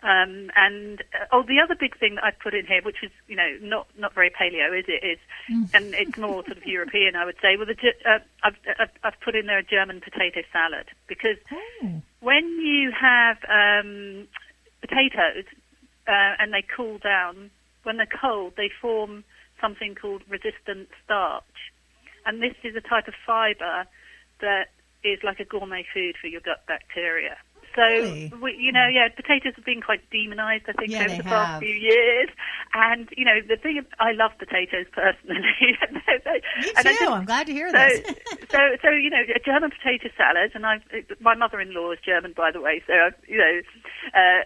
Um, 0.00 0.50
and 0.54 1.00
uh, 1.12 1.26
oh, 1.32 1.42
the 1.42 1.58
other 1.58 1.74
big 1.74 1.98
thing 1.98 2.14
that 2.14 2.24
I've 2.24 2.38
put 2.38 2.54
in 2.54 2.66
here, 2.66 2.82
which 2.82 3.02
is 3.02 3.10
you 3.26 3.34
know 3.34 3.56
not 3.60 3.88
not 3.98 4.14
very 4.14 4.30
paleo, 4.30 4.78
is 4.78 4.84
it? 4.86 5.04
Is 5.04 5.18
and 5.74 5.92
it's 5.94 6.16
more 6.16 6.44
sort 6.44 6.56
of 6.56 6.64
European, 6.66 7.16
I 7.16 7.24
would 7.24 7.34
say. 7.42 7.56
Well, 7.56 7.66
the, 7.66 7.74
uh, 8.08 8.18
I've, 8.44 8.54
I've 8.78 8.90
I've 9.02 9.20
put 9.20 9.34
in 9.34 9.46
there 9.46 9.58
a 9.58 9.62
German 9.64 10.00
potato 10.00 10.42
salad 10.52 10.86
because 11.08 11.36
Oh. 11.82 12.00
when 12.20 12.44
you 12.60 12.92
have 12.92 13.38
um, 13.48 14.28
potatoes 14.80 15.44
uh, 16.06 16.34
and 16.38 16.52
they 16.54 16.62
cool 16.76 16.98
down, 16.98 17.50
when 17.88 17.96
they're 17.96 18.20
cold, 18.20 18.52
they 18.60 18.68
form 18.68 19.24
something 19.60 19.94
called 19.96 20.20
resistant 20.28 20.88
starch. 21.02 21.72
And 22.26 22.42
this 22.42 22.52
is 22.62 22.76
a 22.76 22.84
type 22.84 23.08
of 23.08 23.14
fibre 23.26 23.88
that 24.44 24.68
is 25.02 25.18
like 25.24 25.40
a 25.40 25.44
gourmet 25.48 25.86
food 25.94 26.16
for 26.20 26.26
your 26.28 26.42
gut 26.44 26.68
bacteria. 26.68 27.38
So, 27.74 27.84
Really? 27.84 28.32
we, 28.42 28.56
you 28.58 28.72
know, 28.72 28.88
yeah, 28.92 29.08
potatoes 29.08 29.54
have 29.56 29.64
been 29.64 29.80
quite 29.80 30.02
demonized, 30.10 30.64
I 30.68 30.72
think, 30.72 30.92
Yeah, 30.92 31.04
over 31.06 31.16
the 31.16 31.22
past 31.22 31.52
have. 31.56 31.60
few 31.62 31.72
years. 31.72 32.28
And, 32.74 33.08
you 33.16 33.24
know, 33.24 33.38
the 33.46 33.56
thing, 33.56 33.80
I 34.00 34.12
love 34.12 34.32
potatoes 34.38 34.86
personally. 34.92 35.38
Me 35.62 35.76
And 36.76 36.84
I 36.88 36.92
too. 36.92 36.98
just- 36.98 37.10
I'm 37.12 37.24
glad 37.24 37.46
to 37.46 37.52
hear 37.52 37.70
so, 37.70 37.78
this. 37.78 38.04
so, 38.52 38.58
so 38.82 38.88
you 38.90 39.08
know, 39.10 39.22
a 39.34 39.38
German 39.38 39.70
potato 39.70 40.08
salad, 40.16 40.52
and 40.54 40.66
I've 40.66 40.82
my 41.20 41.34
mother-in-law 41.34 41.92
is 41.92 41.98
German, 42.04 42.32
by 42.36 42.50
the 42.50 42.60
way, 42.60 42.82
so 42.86 42.92
I've 42.92 43.14
you 43.28 43.38
know 43.38 43.54
uh, 44.12 44.42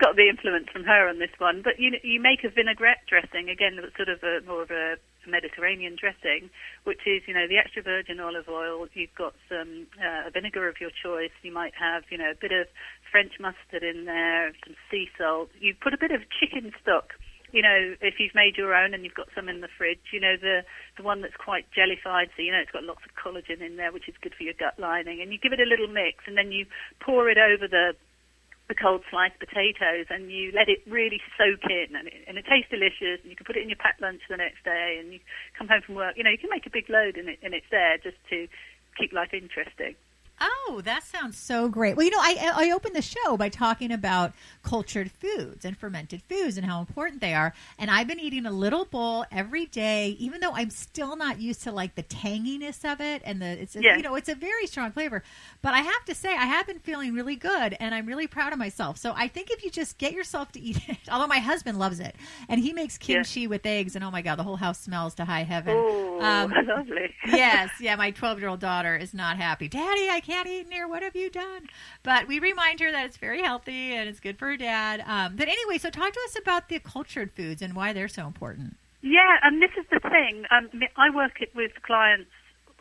got 0.00 0.16
the 0.16 0.28
influence 0.28 0.68
from 0.72 0.84
her 0.84 1.08
on 1.08 1.18
this 1.18 1.34
one. 1.38 1.60
But 1.62 1.78
you 1.78 1.92
you 2.02 2.20
make 2.20 2.44
a 2.44 2.50
vinaigrette 2.50 3.04
dressing 3.08 3.48
again, 3.48 3.76
that's 3.76 3.96
sort 3.96 4.08
of 4.08 4.22
a 4.22 4.40
more 4.46 4.62
of 4.62 4.70
a 4.70 4.96
Mediterranean 5.26 5.96
dressing, 5.98 6.50
which 6.84 7.06
is, 7.06 7.22
you 7.26 7.34
know, 7.34 7.46
the 7.46 7.58
extra 7.58 7.82
virgin 7.82 8.20
olive 8.20 8.48
oil. 8.48 8.86
You've 8.94 9.14
got 9.14 9.34
some 9.48 9.86
uh, 9.98 10.30
vinegar 10.30 10.68
of 10.68 10.80
your 10.80 10.90
choice. 10.90 11.34
You 11.42 11.52
might 11.52 11.74
have, 11.78 12.04
you 12.10 12.18
know, 12.18 12.30
a 12.32 12.38
bit 12.38 12.52
of 12.52 12.66
French 13.10 13.32
mustard 13.38 13.82
in 13.82 14.04
there, 14.06 14.52
some 14.64 14.74
sea 14.90 15.08
salt. 15.18 15.50
You 15.60 15.74
put 15.78 15.94
a 15.94 16.00
bit 16.00 16.10
of 16.10 16.22
chicken 16.40 16.72
stock. 16.82 17.14
You 17.52 17.60
know, 17.60 17.94
if 18.00 18.16
you've 18.18 18.34
made 18.34 18.56
your 18.56 18.72
own 18.74 18.94
and 18.94 19.04
you've 19.04 19.14
got 19.14 19.28
some 19.34 19.48
in 19.48 19.60
the 19.60 19.68
fridge, 19.68 20.08
you 20.10 20.20
know 20.20 20.40
the 20.40 20.64
the 20.96 21.04
one 21.04 21.20
that's 21.20 21.36
quite 21.36 21.68
jellified, 21.76 22.32
so 22.34 22.40
you 22.40 22.50
know 22.50 22.56
it's 22.56 22.72
got 22.72 22.82
lots 22.82 23.04
of 23.04 23.12
collagen 23.12 23.60
in 23.60 23.76
there, 23.76 23.92
which 23.92 24.08
is 24.08 24.16
good 24.22 24.32
for 24.32 24.42
your 24.42 24.56
gut 24.56 24.80
lining. 24.80 25.20
And 25.20 25.30
you 25.30 25.38
give 25.38 25.52
it 25.52 25.60
a 25.60 25.68
little 25.68 25.86
mix, 25.86 26.24
and 26.26 26.32
then 26.32 26.50
you 26.50 26.64
pour 27.04 27.28
it 27.28 27.36
over 27.36 27.68
the 27.68 27.92
the 28.72 28.80
cold 28.80 29.04
sliced 29.12 29.36
potatoes 29.36 30.08
and 30.08 30.32
you 30.32 30.48
let 30.56 30.72
it 30.72 30.80
really 30.88 31.20
soak 31.36 31.60
in 31.68 31.92
and 31.92 32.08
it, 32.08 32.24
and 32.26 32.40
it 32.40 32.48
tastes 32.48 32.72
delicious 32.72 33.20
and 33.20 33.28
you 33.28 33.36
can 33.36 33.44
put 33.44 33.52
it 33.56 33.62
in 33.62 33.68
your 33.68 33.76
packed 33.76 34.00
lunch 34.00 34.24
the 34.32 34.40
next 34.40 34.64
day 34.64 34.96
and 34.96 35.12
you 35.12 35.20
come 35.52 35.68
home 35.68 35.84
from 35.84 35.94
work 35.94 36.16
you 36.16 36.24
know 36.24 36.32
you 36.32 36.40
can 36.40 36.48
make 36.48 36.64
a 36.64 36.72
big 36.72 36.88
load 36.88 37.20
and, 37.20 37.28
it, 37.28 37.38
and 37.44 37.52
it's 37.52 37.68
there 37.68 38.00
just 38.00 38.16
to 38.32 38.48
keep 38.96 39.12
life 39.12 39.36
interesting 39.36 39.92
Oh, 40.40 40.80
that 40.84 41.04
sounds 41.04 41.36
so 41.38 41.68
great. 41.68 41.96
Well, 41.96 42.04
you 42.04 42.10
know, 42.10 42.18
I 42.20 42.52
I 42.54 42.70
opened 42.72 42.96
the 42.96 43.02
show 43.02 43.36
by 43.36 43.48
talking 43.48 43.92
about 43.92 44.32
cultured 44.62 45.10
foods 45.12 45.64
and 45.64 45.76
fermented 45.76 46.22
foods 46.28 46.56
and 46.56 46.66
how 46.66 46.80
important 46.80 47.20
they 47.20 47.34
are. 47.34 47.52
And 47.78 47.90
I've 47.90 48.08
been 48.08 48.18
eating 48.18 48.46
a 48.46 48.50
little 48.50 48.84
bowl 48.84 49.24
every 49.30 49.66
day, 49.66 50.16
even 50.18 50.40
though 50.40 50.52
I'm 50.52 50.70
still 50.70 51.14
not 51.16 51.40
used 51.40 51.62
to 51.64 51.72
like 51.72 51.94
the 51.94 52.02
tanginess 52.02 52.90
of 52.90 53.00
it 53.00 53.22
and 53.24 53.40
the 53.40 53.46
it's 53.62 53.76
a, 53.76 53.82
you 53.98 54.02
know 54.02 54.14
it's 54.16 54.28
a 54.28 54.34
very 54.34 54.66
strong 54.66 54.90
flavor. 54.90 55.22
But 55.60 55.74
I 55.74 55.80
have 55.80 56.04
to 56.06 56.14
say, 56.14 56.30
I 56.30 56.46
have 56.46 56.66
been 56.66 56.80
feeling 56.80 57.14
really 57.14 57.36
good, 57.36 57.76
and 57.78 57.94
I'm 57.94 58.06
really 58.06 58.26
proud 58.26 58.52
of 58.52 58.58
myself. 58.58 58.98
So 58.98 59.12
I 59.16 59.28
think 59.28 59.50
if 59.50 59.62
you 59.64 59.70
just 59.70 59.98
get 59.98 60.12
yourself 60.12 60.50
to 60.52 60.60
eat 60.60 60.78
it, 60.88 60.98
although 61.10 61.26
my 61.28 61.38
husband 61.38 61.78
loves 61.78 62.00
it, 62.00 62.16
and 62.48 62.60
he 62.60 62.72
makes 62.72 62.98
kimchi 62.98 63.46
with 63.46 63.64
eggs, 63.66 63.94
and 63.94 64.04
oh 64.04 64.10
my 64.10 64.22
god, 64.22 64.36
the 64.38 64.42
whole 64.42 64.56
house 64.56 64.80
smells 64.80 65.14
to 65.14 65.24
high 65.24 65.44
heaven. 65.44 65.74
oh 65.76 66.08
Um, 66.22 66.52
lovely 66.66 67.14
yes, 67.26 67.70
yeah, 67.80 67.96
my 67.96 68.10
12 68.12 68.38
year 68.40 68.48
old 68.48 68.60
daughter 68.60 68.96
is 68.96 69.12
not 69.12 69.36
happy. 69.36 69.68
Daddy, 69.68 70.08
I 70.08 70.20
can't 70.22 70.48
eat 70.48 70.68
near. 70.68 70.88
What 70.88 71.02
have 71.02 71.16
you 71.16 71.30
done? 71.30 71.68
But 72.02 72.26
we 72.26 72.38
remind 72.38 72.80
her 72.80 72.90
that 72.90 73.06
it's 73.06 73.16
very 73.16 73.42
healthy 73.42 73.94
and 73.94 74.08
it's 74.08 74.20
good 74.20 74.38
for 74.38 74.46
her 74.46 74.56
dad. 74.56 75.02
Um, 75.06 75.36
but 75.36 75.48
anyway, 75.48 75.78
so 75.78 75.90
talk 75.90 76.12
to 76.12 76.20
us 76.28 76.36
about 76.40 76.68
the 76.68 76.78
cultured 76.78 77.32
foods 77.32 77.62
and 77.62 77.74
why 77.74 77.92
they're 77.92 78.08
so 78.08 78.26
important. 78.26 78.76
Yeah, 79.02 79.38
and 79.42 79.60
this 79.60 79.72
is 79.76 79.84
the 79.90 79.98
thing. 79.98 80.44
Um, 80.50 80.70
I 80.96 81.10
work 81.14 81.40
it 81.40 81.50
with 81.54 81.72
clients 81.82 82.30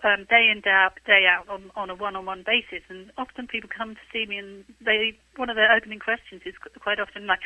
um, 0.03 0.25
day 0.29 0.49
in 0.49 0.61
day 0.61 0.69
out, 0.69 0.93
day 1.05 1.25
out 1.29 1.49
on, 1.49 1.71
on 1.75 1.89
a 1.89 1.95
one-on-one 1.95 2.43
basis, 2.45 2.83
and 2.89 3.11
often 3.17 3.47
people 3.47 3.69
come 3.75 3.95
to 3.95 4.01
see 4.11 4.25
me, 4.25 4.37
and 4.37 4.63
they 4.83 5.17
one 5.35 5.49
of 5.49 5.55
their 5.55 5.71
opening 5.71 5.99
questions 5.99 6.41
is 6.45 6.55
quite 6.79 6.99
often 6.99 7.27
like, 7.27 7.39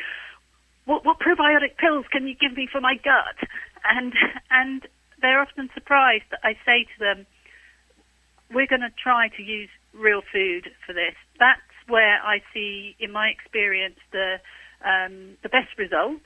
"What, 0.84 1.04
what 1.04 1.18
probiotic 1.18 1.76
pills 1.78 2.06
can 2.10 2.26
you 2.26 2.34
give 2.34 2.56
me 2.56 2.68
for 2.70 2.80
my 2.80 2.96
gut?" 2.96 3.48
And 3.84 4.12
and 4.50 4.86
they're 5.20 5.40
often 5.40 5.70
surprised 5.74 6.24
that 6.30 6.40
I 6.42 6.54
say 6.64 6.84
to 6.84 6.98
them, 6.98 7.26
"We're 8.52 8.66
going 8.66 8.80
to 8.80 8.92
try 9.02 9.28
to 9.28 9.42
use 9.42 9.70
real 9.96 10.22
food 10.32 10.70
for 10.86 10.92
this." 10.92 11.14
That's 11.38 11.60
where 11.88 12.20
I 12.22 12.42
see, 12.52 12.96
in 12.98 13.12
my 13.12 13.28
experience, 13.28 13.98
the 14.12 14.36
um, 14.84 15.36
the 15.42 15.48
best 15.48 15.78
results 15.78 16.24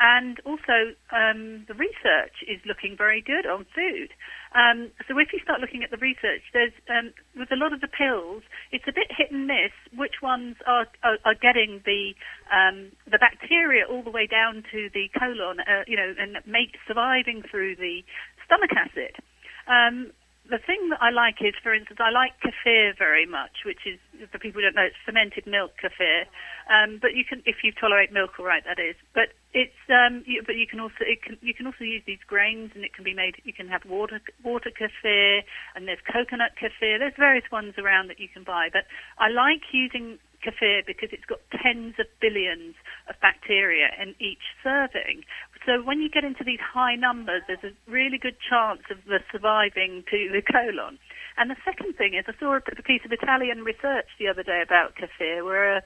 and 0.00 0.40
also 0.46 0.96
um, 1.12 1.68
the 1.68 1.76
research 1.76 2.40
is 2.48 2.58
looking 2.64 2.96
very 2.96 3.20
good 3.20 3.44
on 3.44 3.66
food. 3.76 4.08
Um, 4.56 4.90
so 5.06 5.16
if 5.18 5.28
you 5.32 5.38
start 5.44 5.60
looking 5.60 5.84
at 5.84 5.90
the 5.92 6.00
research, 6.00 6.40
there's 6.52 6.72
um, 6.88 7.12
with 7.36 7.52
a 7.52 7.56
lot 7.56 7.72
of 7.72 7.84
the 7.84 7.88
pills, 7.88 8.42
it's 8.72 8.88
a 8.88 8.96
bit 8.96 9.12
hit 9.12 9.30
and 9.30 9.46
miss 9.46 9.76
which 9.94 10.24
ones 10.24 10.56
are 10.66 10.88
are, 11.04 11.20
are 11.24 11.36
getting 11.36 11.84
the 11.84 12.16
um, 12.48 12.90
the 13.04 13.20
bacteria 13.20 13.84
all 13.84 14.02
the 14.02 14.10
way 14.10 14.26
down 14.26 14.64
to 14.72 14.88
the 14.96 15.12
colon, 15.12 15.60
uh, 15.60 15.84
you 15.86 15.96
know, 15.96 16.16
and 16.18 16.40
make 16.48 16.80
surviving 16.88 17.44
through 17.44 17.76
the 17.76 18.00
stomach 18.48 18.72
acid. 18.72 19.20
Um, 19.68 20.10
the 20.50 20.58
thing 20.58 20.90
that 20.90 20.98
I 21.00 21.10
like 21.10 21.38
is, 21.40 21.54
for 21.62 21.72
instance, 21.72 22.00
I 22.02 22.10
like 22.10 22.34
kefir 22.42 22.98
very 22.98 23.24
much, 23.24 23.62
which 23.64 23.86
is, 23.86 23.98
for 24.30 24.38
people 24.38 24.60
who 24.60 24.66
don't 24.66 24.74
know, 24.74 24.90
it's 24.90 24.98
fermented 25.06 25.46
milk 25.46 25.72
kefir. 25.78 26.26
Um, 26.66 26.98
but 27.00 27.14
you 27.14 27.24
can, 27.24 27.42
if 27.46 27.62
you 27.62 27.70
tolerate 27.72 28.12
milk, 28.12 28.38
all 28.38 28.46
right, 28.46 28.62
that 28.66 28.82
is. 28.82 28.96
But 29.14 29.30
it's, 29.54 29.78
um, 29.88 30.22
you, 30.26 30.42
but 30.44 30.56
you 30.56 30.66
can 30.66 30.80
also, 30.80 31.06
it 31.06 31.22
can, 31.22 31.38
you 31.40 31.54
can 31.54 31.66
also 31.66 31.84
use 31.86 32.02
these 32.06 32.22
grains, 32.26 32.72
and 32.74 32.84
it 32.84 32.92
can 32.92 33.04
be 33.04 33.14
made. 33.14 33.38
You 33.44 33.54
can 33.54 33.68
have 33.68 33.86
water, 33.86 34.20
water 34.42 34.70
kefir, 34.74 35.42
and 35.74 35.86
there's 35.86 36.02
coconut 36.02 36.58
kefir. 36.58 36.98
There's 36.98 37.16
various 37.16 37.46
ones 37.50 37.74
around 37.78 38.08
that 38.10 38.18
you 38.18 38.28
can 38.28 38.42
buy. 38.42 38.68
But 38.72 38.90
I 39.18 39.30
like 39.30 39.62
using 39.72 40.18
kefir 40.44 40.84
because 40.86 41.10
it's 41.12 41.24
got 41.24 41.40
tens 41.50 41.94
of 41.98 42.06
billions 42.20 42.74
of 43.08 43.16
bacteria 43.20 43.88
in 44.00 44.14
each 44.18 44.56
serving. 44.62 45.24
So 45.66 45.82
when 45.82 46.00
you 46.00 46.08
get 46.08 46.24
into 46.24 46.44
these 46.44 46.60
high 46.60 46.96
numbers, 46.96 47.42
there's 47.46 47.64
a 47.64 47.76
really 47.90 48.18
good 48.18 48.36
chance 48.40 48.82
of 48.90 48.98
the 49.06 49.20
surviving 49.30 50.04
to 50.10 50.28
the 50.32 50.42
colon. 50.42 50.98
And 51.36 51.50
the 51.50 51.60
second 51.64 51.96
thing 51.96 52.14
is, 52.14 52.24
I 52.28 52.34
saw 52.38 52.56
a, 52.56 52.82
piece 52.82 53.04
of 53.04 53.12
Italian 53.12 53.62
research 53.62 54.08
the 54.18 54.28
other 54.28 54.42
day 54.42 54.62
about 54.64 54.96
kefir, 54.96 55.44
where 55.44 55.78
a 55.78 55.82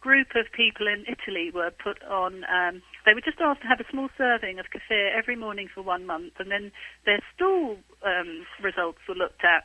group 0.00 0.28
of 0.34 0.46
people 0.52 0.86
in 0.86 1.04
Italy 1.06 1.50
were 1.52 1.70
put 1.70 2.02
on. 2.04 2.44
Um, 2.44 2.82
they 3.04 3.14
were 3.14 3.20
just 3.20 3.40
asked 3.40 3.62
to 3.62 3.68
have 3.68 3.80
a 3.80 3.90
small 3.90 4.08
serving 4.16 4.58
of 4.58 4.66
kefir 4.72 5.14
every 5.16 5.36
morning 5.36 5.68
for 5.72 5.82
one 5.82 6.06
month, 6.06 6.34
and 6.38 6.50
then 6.50 6.72
their 7.04 7.20
stool 7.34 7.78
um, 8.04 8.46
results 8.62 8.98
were 9.08 9.14
looked 9.14 9.44
at 9.44 9.64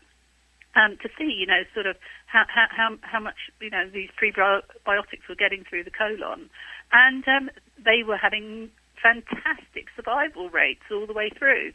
um, 0.75 0.97
to 1.01 1.09
see, 1.17 1.29
you 1.29 1.45
know, 1.45 1.63
sort 1.73 1.85
of 1.85 1.95
how, 2.33 2.65
how, 2.75 2.97
how, 3.01 3.19
much, 3.19 3.51
you 3.61 3.69
know, 3.69 3.87
these 3.93 4.09
prebiotics 4.17 5.29
were 5.29 5.35
getting 5.37 5.63
through 5.69 5.83
the 5.83 5.91
colon. 5.91 6.49
And 6.91 7.23
um, 7.27 7.49
they 7.77 8.01
were 8.01 8.17
having 8.17 8.71
fantastic 9.01 9.87
survival 9.95 10.49
rates 10.49 10.83
all 10.89 11.05
the 11.05 11.13
way 11.13 11.29
through. 11.29 11.73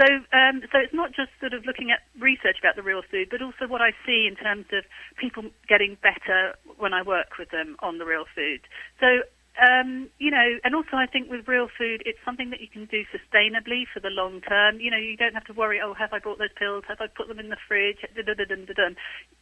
So, 0.00 0.06
um, 0.32 0.62
so 0.70 0.78
it's 0.78 0.94
not 0.94 1.10
just 1.10 1.30
sort 1.40 1.52
of 1.52 1.66
looking 1.66 1.90
at 1.90 2.06
research 2.18 2.56
about 2.60 2.76
the 2.76 2.86
real 2.86 3.02
food, 3.02 3.28
but 3.30 3.42
also 3.42 3.66
what 3.66 3.82
I 3.82 3.90
see 4.06 4.30
in 4.30 4.36
terms 4.36 4.66
of 4.72 4.84
people 5.18 5.50
getting 5.68 5.98
better 6.00 6.54
when 6.78 6.94
I 6.94 7.02
work 7.02 7.36
with 7.38 7.50
them 7.50 7.76
on 7.80 7.98
the 7.98 8.06
real 8.06 8.24
food. 8.32 8.62
So, 9.00 9.26
um, 9.58 10.08
you 10.18 10.30
know, 10.30 10.58
and 10.62 10.74
also 10.74 10.94
I 10.94 11.06
think 11.06 11.30
with 11.30 11.48
real 11.48 11.66
food, 11.66 12.02
it's 12.06 12.18
something 12.24 12.50
that 12.50 12.60
you 12.60 12.68
can 12.68 12.86
do 12.86 13.02
sustainably 13.10 13.84
for 13.92 13.98
the 14.00 14.10
long 14.10 14.40
term. 14.40 14.80
You 14.80 14.90
know, 14.90 14.96
you 14.96 15.16
don't 15.16 15.34
have 15.34 15.44
to 15.46 15.52
worry, 15.52 15.80
oh, 15.82 15.94
have 15.94 16.12
I 16.12 16.20
bought 16.20 16.38
those 16.38 16.54
pills? 16.56 16.84
Have 16.88 17.00
I 17.00 17.06
put 17.06 17.26
them 17.28 17.38
in 17.38 17.48
the 17.48 17.56
fridge? 17.66 17.98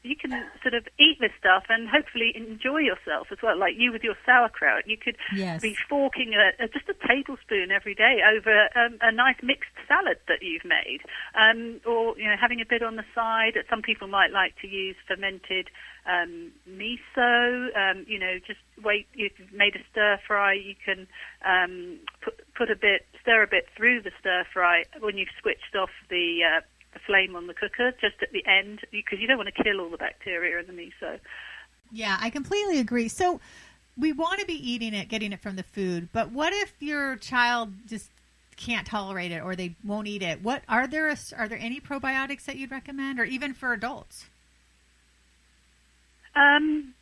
You 0.03 0.17
can 0.17 0.45
sort 0.63 0.75
of 0.75 0.87
eat 0.99 1.19
this 1.21 1.33
stuff 1.39 1.65
and 1.69 1.89
hopefully 1.89 2.33
enjoy 2.35 2.79
yourself 2.79 3.29
as 3.31 3.39
well. 3.43 3.59
Like 3.59 3.75
you 3.77 3.93
with 3.93 4.03
your 4.03 4.17
sauerkraut, 4.25 4.87
you 4.87 4.97
could 4.97 5.17
Yes. 5.35 5.61
be 5.61 5.77
forking 5.89 6.35
a, 6.35 6.65
a, 6.65 6.69
just 6.69 6.89
a 6.89 6.95
tablespoon 7.07 7.71
every 7.71 7.95
day 7.95 8.21
over 8.25 8.69
um, 8.75 8.99
a 9.03 9.13
nice 9.13 9.37
mixed 9.43 9.77
salad 9.87 10.19
that 10.29 10.41
you've 10.41 10.65
made, 10.65 11.01
um, 11.35 11.81
or 11.85 12.17
you 12.19 12.25
know, 12.25 12.37
having 12.41 12.61
a 12.61 12.67
bit 12.69 12.83
on 12.83 12.97
the 12.97 13.05
side. 13.15 13.59
Some 13.69 13.83
people 13.83 14.09
might 14.09 14.33
like 14.33 14.55
to 14.63 14.69
use 14.69 14.97
fermented 15.07 15.69
um, 16.07 16.53
miso. 16.69 17.77
Um, 17.77 18.05
you 18.09 18.19
know, 18.19 18.39
just 18.47 18.61
wait. 18.83 19.07
You've 19.15 19.33
made 19.53 19.77
a 19.77 19.81
stir 19.91 20.19
fry. 20.27 20.55
You 20.55 20.75
can 20.85 21.07
um, 21.45 21.99
put 22.23 22.35
put 22.55 22.71
a 22.71 22.77
bit, 22.77 23.07
stir 23.21 23.43
a 23.43 23.47
bit 23.47 23.67
through 23.77 24.03
the 24.03 24.13
stir 24.21 24.45
fry 24.53 24.85
when 25.01 25.19
you've 25.19 25.29
switched 25.41 25.75
off 25.77 25.91
the 26.09 26.41
uh, 26.45 26.61
the 26.93 27.01
flame 27.07 27.37
on 27.37 27.47
the 27.47 27.55
cooker, 27.55 27.93
just 28.01 28.23
at 28.23 28.33
the 28.33 28.45
end, 28.47 28.81
because 28.91 29.19
you 29.21 29.27
don't 29.27 29.37
want 29.37 29.53
to 29.55 29.63
kill 29.63 29.81
all 29.81 29.91
the 29.91 29.99
bacteria 29.99 30.59
in 30.59 30.67
the 30.67 30.73
miso. 30.73 31.19
Yeah, 31.93 32.17
I 32.21 32.31
completely 32.31 32.81
agree. 32.81 33.09
So 33.09 33.41
we 33.97 34.13
want 34.13 34.41
to 34.41 34.47
be 34.47 34.55
eating 34.55 34.95
it, 34.95 35.09
getting 35.09 35.33
it 35.33 35.41
from 35.41 35.57
the 35.57 35.63
food, 35.63 36.09
but 36.13 36.33
what 36.33 36.53
if 36.53 36.75
your 36.81 37.17
child 37.17 37.73
just 37.87 38.11
can't 38.57 38.87
tolerate 38.87 39.33
it 39.33 39.43
or 39.43 39.55
they 39.55 39.75
won't 39.85 40.09
eat 40.09 40.23
it? 40.23 40.43
What 40.43 40.63
are 40.69 40.87
there? 40.87 41.15
Are 41.37 41.49
there 41.49 41.59
any 41.59 41.81
probiotics 41.81 42.45
that 42.45 42.57
you'd 42.57 42.71
recommend, 42.71 43.21
or 43.21 43.25
even 43.25 43.55
for 43.55 43.73
adults? 43.73 44.27
Um, 46.37 46.95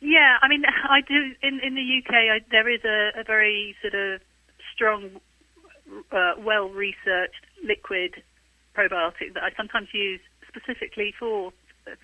yeah, 0.00 0.38
I 0.42 0.48
mean, 0.48 0.62
I 0.90 1.00
do 1.06 1.34
in 1.42 1.60
in 1.64 1.74
the 1.74 1.86
UK. 2.02 2.14
I, 2.14 2.38
there 2.50 2.68
is 2.68 2.82
a, 2.84 3.20
a 3.20 3.24
very 3.24 3.76
sort 3.82 3.94
of 3.94 4.20
strong, 4.74 5.20
uh, 6.12 6.34
well 6.38 6.68
researched 6.70 7.46
liquid 7.64 8.22
probiotic 8.76 9.34
that 9.34 9.44
I 9.44 9.50
sometimes 9.56 9.88
use 9.92 10.20
specifically 10.48 11.14
for 11.18 11.52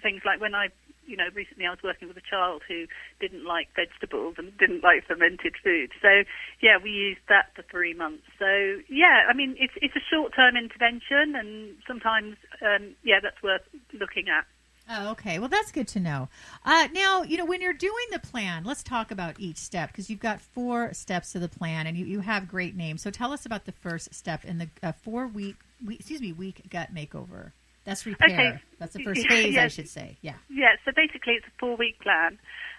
things 0.03 0.23
like 0.27 0.41
when 0.41 0.55
I, 0.55 0.69
you 1.07 1.17
know, 1.17 1.29
recently 1.35 1.67
I 1.67 1.71
was 1.71 1.83
working 1.85 2.09
with 2.09 2.17
a 2.17 2.27
child 2.29 2.63
who 2.69 2.87
didn't 3.21 3.45
like 3.47 3.69
vegetables 3.77 4.37
and 4.39 4.57
didn't 4.59 4.83
like 4.85 5.07
fermented 5.07 5.55
food. 5.65 5.91
So 6.03 6.25
yeah, 6.63 6.79
we 6.83 6.91
used 6.91 7.23
that 7.29 7.53
for 7.57 7.63
three 7.71 7.95
months. 7.95 8.25
So 8.39 8.49
yeah, 8.91 9.29
I 9.31 9.35
mean, 9.35 9.57
it's 9.59 9.75
it's 9.83 9.97
a 9.97 10.05
short 10.13 10.35
term 10.37 10.57
intervention, 10.57 11.37
and 11.37 11.77
sometimes 11.87 12.37
um, 12.63 12.97
yeah, 13.05 13.21
that's 13.23 13.41
worth 13.43 13.65
looking 13.95 14.29
at. 14.29 14.47
Oh, 14.89 15.11
okay. 15.11 15.39
Well, 15.39 15.49
that's 15.49 15.73
good 15.73 15.89
to 15.89 16.01
know. 16.01 16.29
Uh, 16.65 16.89
now, 16.93 17.23
you 17.23 17.37
know, 17.37 17.45
when 17.45 17.61
you're 17.61 17.73
doing 17.73 18.07
the 18.13 18.21
plan, 18.21 18.65
let's 18.65 18.83
talk 18.83 19.11
about 19.11 19.41
each 19.41 19.57
step 19.57 19.91
because 19.91 20.09
you've 20.09 20.21
got 20.21 20.41
four 20.41 20.95
steps 20.95 21.33
to 21.33 21.41
the 21.41 21.49
plan, 21.49 21.87
and 21.87 21.97
you, 21.97 22.07
you 22.07 22.21
have 22.21 22.47
great 22.47 22.77
names. 22.77 23.03
So 23.03 23.11
tell 23.11 23.33
us 23.33 23.45
about 23.45 23.65
the 23.65 23.73
first 23.73 24.15
step 24.15 24.45
in 24.45 24.59
the 24.59 24.69
uh, 24.83 24.93
four 24.93 25.27
week, 25.27 25.57
week, 25.85 26.01
excuse 26.01 26.21
me, 26.21 26.33
week 26.33 26.63
gut 26.71 26.95
makeover. 26.95 27.51
That's 27.85 28.05
repair. 28.05 28.29
Okay. 28.29 28.59
That's 28.79 28.95
the 28.95 29.05
first 29.05 29.27
phase, 29.29 29.55
yes. 29.55 29.65
I 29.65 29.69
should 29.69 29.89
say. 29.89 30.17
Yeah. 30.21 30.35
Yeah. 30.51 30.75
So 30.85 30.93
basically, 30.95 31.35
it's 31.35 31.47
a 31.47 31.59
four-week 31.59 32.01
plan, 32.01 32.39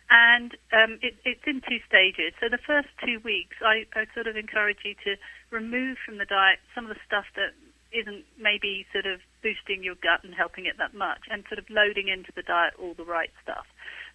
and 0.10 0.52
um, 0.74 1.00
it, 1.02 1.16
it's 1.24 1.44
in 1.48 1.62
two 1.62 1.80
stages. 1.88 2.34
So 2.42 2.48
the 2.50 2.58
first 2.58 2.90
two 3.06 3.20
weeks, 3.24 3.56
I, 3.62 3.86
I 3.98 4.06
sort 4.14 4.28
of 4.28 4.36
encourage 4.36 4.80
you 4.84 4.96
to 5.06 5.16
remove 5.50 5.98
from 6.06 6.18
the 6.18 6.26
diet 6.26 6.60
some 6.76 6.86
of 6.86 6.90
the 6.90 7.00
stuff 7.06 7.26
that 7.36 7.52
isn't 7.98 8.24
maybe 8.38 8.86
sort 8.94 9.06
of 9.06 9.20
boosting 9.42 9.84
your 9.84 9.96
gut 9.96 10.24
and 10.24 10.34
helping 10.34 10.66
it 10.66 10.78
that 10.78 10.94
much, 10.94 11.26
and 11.30 11.44
sort 11.50 11.60
of 11.60 11.66
loading 11.70 12.08
into 12.08 12.32
the 12.36 12.44
diet 12.44 12.74
all 12.78 12.94
the 12.94 13.06
right 13.06 13.32
stuff. 13.42 13.66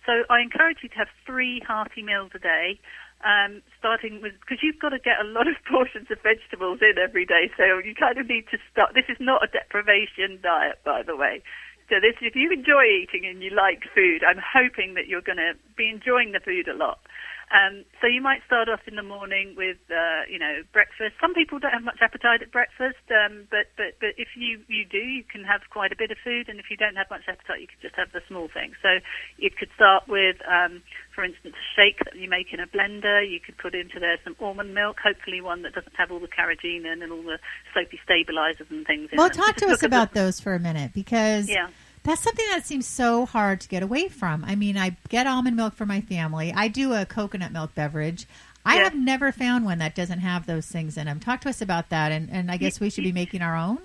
So 0.06 0.24
I 0.30 0.40
encourage 0.40 0.82
you 0.82 0.88
to 0.90 0.98
have 0.98 1.10
three 1.26 1.62
hearty 1.66 2.02
meals 2.02 2.32
a 2.34 2.38
day 2.38 2.80
um, 3.22 3.62
starting 3.78 4.20
with 4.20 4.34
because 4.40 4.58
you've 4.62 4.78
got 4.82 4.90
to 4.90 4.98
get 4.98 5.22
a 5.22 5.26
lot 5.26 5.46
of 5.46 5.54
portions 5.70 6.10
of 6.10 6.18
vegetables 6.22 6.82
in 6.82 6.98
every 6.98 7.26
day. 7.26 7.50
So 7.56 7.78
you 7.78 7.94
kind 7.94 8.18
of 8.18 8.26
need 8.26 8.46
to 8.50 8.58
start. 8.70 8.94
This 8.94 9.06
is 9.08 9.18
not 9.20 9.42
a 9.42 9.48
deprivation 9.48 10.42
diet, 10.42 10.82
by 10.84 11.02
the 11.02 11.16
way. 11.16 11.42
So 11.90 12.00
this, 12.00 12.16
if 12.22 12.34
you 12.34 12.50
enjoy 12.50 12.88
eating 12.88 13.26
and 13.28 13.42
you 13.42 13.50
like 13.50 13.84
food, 13.94 14.22
I'm 14.24 14.40
hoping 14.40 14.94
that 14.94 15.08
you're 15.08 15.24
going 15.24 15.42
to 15.42 15.52
be 15.76 15.90
enjoying 15.90 16.32
the 16.32 16.40
food 16.40 16.66
a 16.68 16.74
lot. 16.74 16.98
Um, 17.52 17.84
so 18.00 18.08
you 18.08 18.22
might 18.24 18.40
start 18.46 18.70
off 18.72 18.80
in 18.88 18.96
the 18.96 19.04
morning 19.04 19.52
with, 19.58 19.76
uh, 19.92 20.24
you 20.24 20.38
know, 20.38 20.64
breakfast. 20.72 21.20
Some 21.20 21.34
people 21.34 21.58
don't 21.58 21.72
have 21.72 21.84
much 21.84 22.00
appetite 22.00 22.40
at 22.40 22.50
breakfast, 22.50 23.04
um, 23.12 23.44
but, 23.50 23.68
but, 23.76 24.00
but 24.00 24.16
if 24.16 24.28
you, 24.40 24.64
you 24.68 24.88
do, 24.88 24.96
you 24.96 25.22
can 25.22 25.44
have 25.44 25.60
quite 25.68 25.92
a 25.92 25.96
bit 25.96 26.10
of 26.10 26.16
food. 26.24 26.48
And 26.48 26.58
if 26.58 26.70
you 26.70 26.78
don't 26.78 26.96
have 26.96 27.10
much 27.10 27.28
appetite, 27.28 27.60
you 27.60 27.68
can 27.68 27.76
just 27.82 27.94
have 27.96 28.10
the 28.12 28.24
small 28.26 28.48
things. 28.48 28.76
So 28.80 29.04
you 29.36 29.50
could 29.52 29.68
start 29.76 30.08
with, 30.08 30.40
um, 30.48 30.80
for 31.14 31.24
instance, 31.24 31.52
a 31.52 31.66
shake 31.76 32.00
that 32.08 32.16
you 32.16 32.24
make 32.24 32.56
in 32.56 32.60
a 32.60 32.66
blender. 32.66 33.20
You 33.20 33.38
could 33.38 33.58
put 33.58 33.74
into 33.74 34.00
there 34.00 34.16
some 34.24 34.34
almond 34.40 34.72
milk, 34.72 34.96
hopefully 35.04 35.42
one 35.42 35.60
that 35.68 35.74
doesn't 35.74 35.96
have 35.96 36.10
all 36.10 36.20
the 36.20 36.32
carrageenan 36.32 37.04
and 37.04 37.12
all 37.12 37.22
the 37.22 37.36
soapy 37.76 38.00
stabilizers 38.02 38.68
and 38.70 38.86
things. 38.86 39.12
In 39.12 39.18
it. 39.18 39.20
Well, 39.20 39.28
talk 39.28 39.56
to 39.56 39.68
us 39.68 39.82
about 39.82 40.14
those 40.14 40.40
for 40.40 40.54
a 40.54 40.58
minute 40.58 40.92
because. 40.94 41.50
Yeah 41.50 41.68
that's 42.02 42.22
something 42.22 42.46
that 42.50 42.66
seems 42.66 42.86
so 42.86 43.26
hard 43.26 43.60
to 43.60 43.68
get 43.68 43.82
away 43.82 44.08
from. 44.08 44.44
I 44.44 44.56
mean, 44.56 44.76
I 44.76 44.96
get 45.08 45.26
almond 45.26 45.56
milk 45.56 45.74
for 45.74 45.86
my 45.86 46.00
family. 46.00 46.52
I 46.54 46.68
do 46.68 46.94
a 46.94 47.06
coconut 47.06 47.52
milk 47.52 47.74
beverage. 47.74 48.26
I 48.64 48.76
have 48.76 48.94
never 48.94 49.32
found 49.32 49.64
one 49.64 49.78
that 49.78 49.94
doesn't 49.94 50.20
have 50.20 50.46
those 50.46 50.66
things 50.66 50.96
in 50.96 51.06
them. 51.06 51.18
Talk 51.18 51.40
to 51.42 51.48
us 51.48 51.60
about 51.60 51.88
that, 51.90 52.12
and, 52.12 52.30
and 52.30 52.50
I 52.50 52.56
guess 52.56 52.78
we 52.78 52.90
should 52.90 53.04
be 53.04 53.12
making 53.12 53.42
our 53.42 53.56
own. 53.56 53.80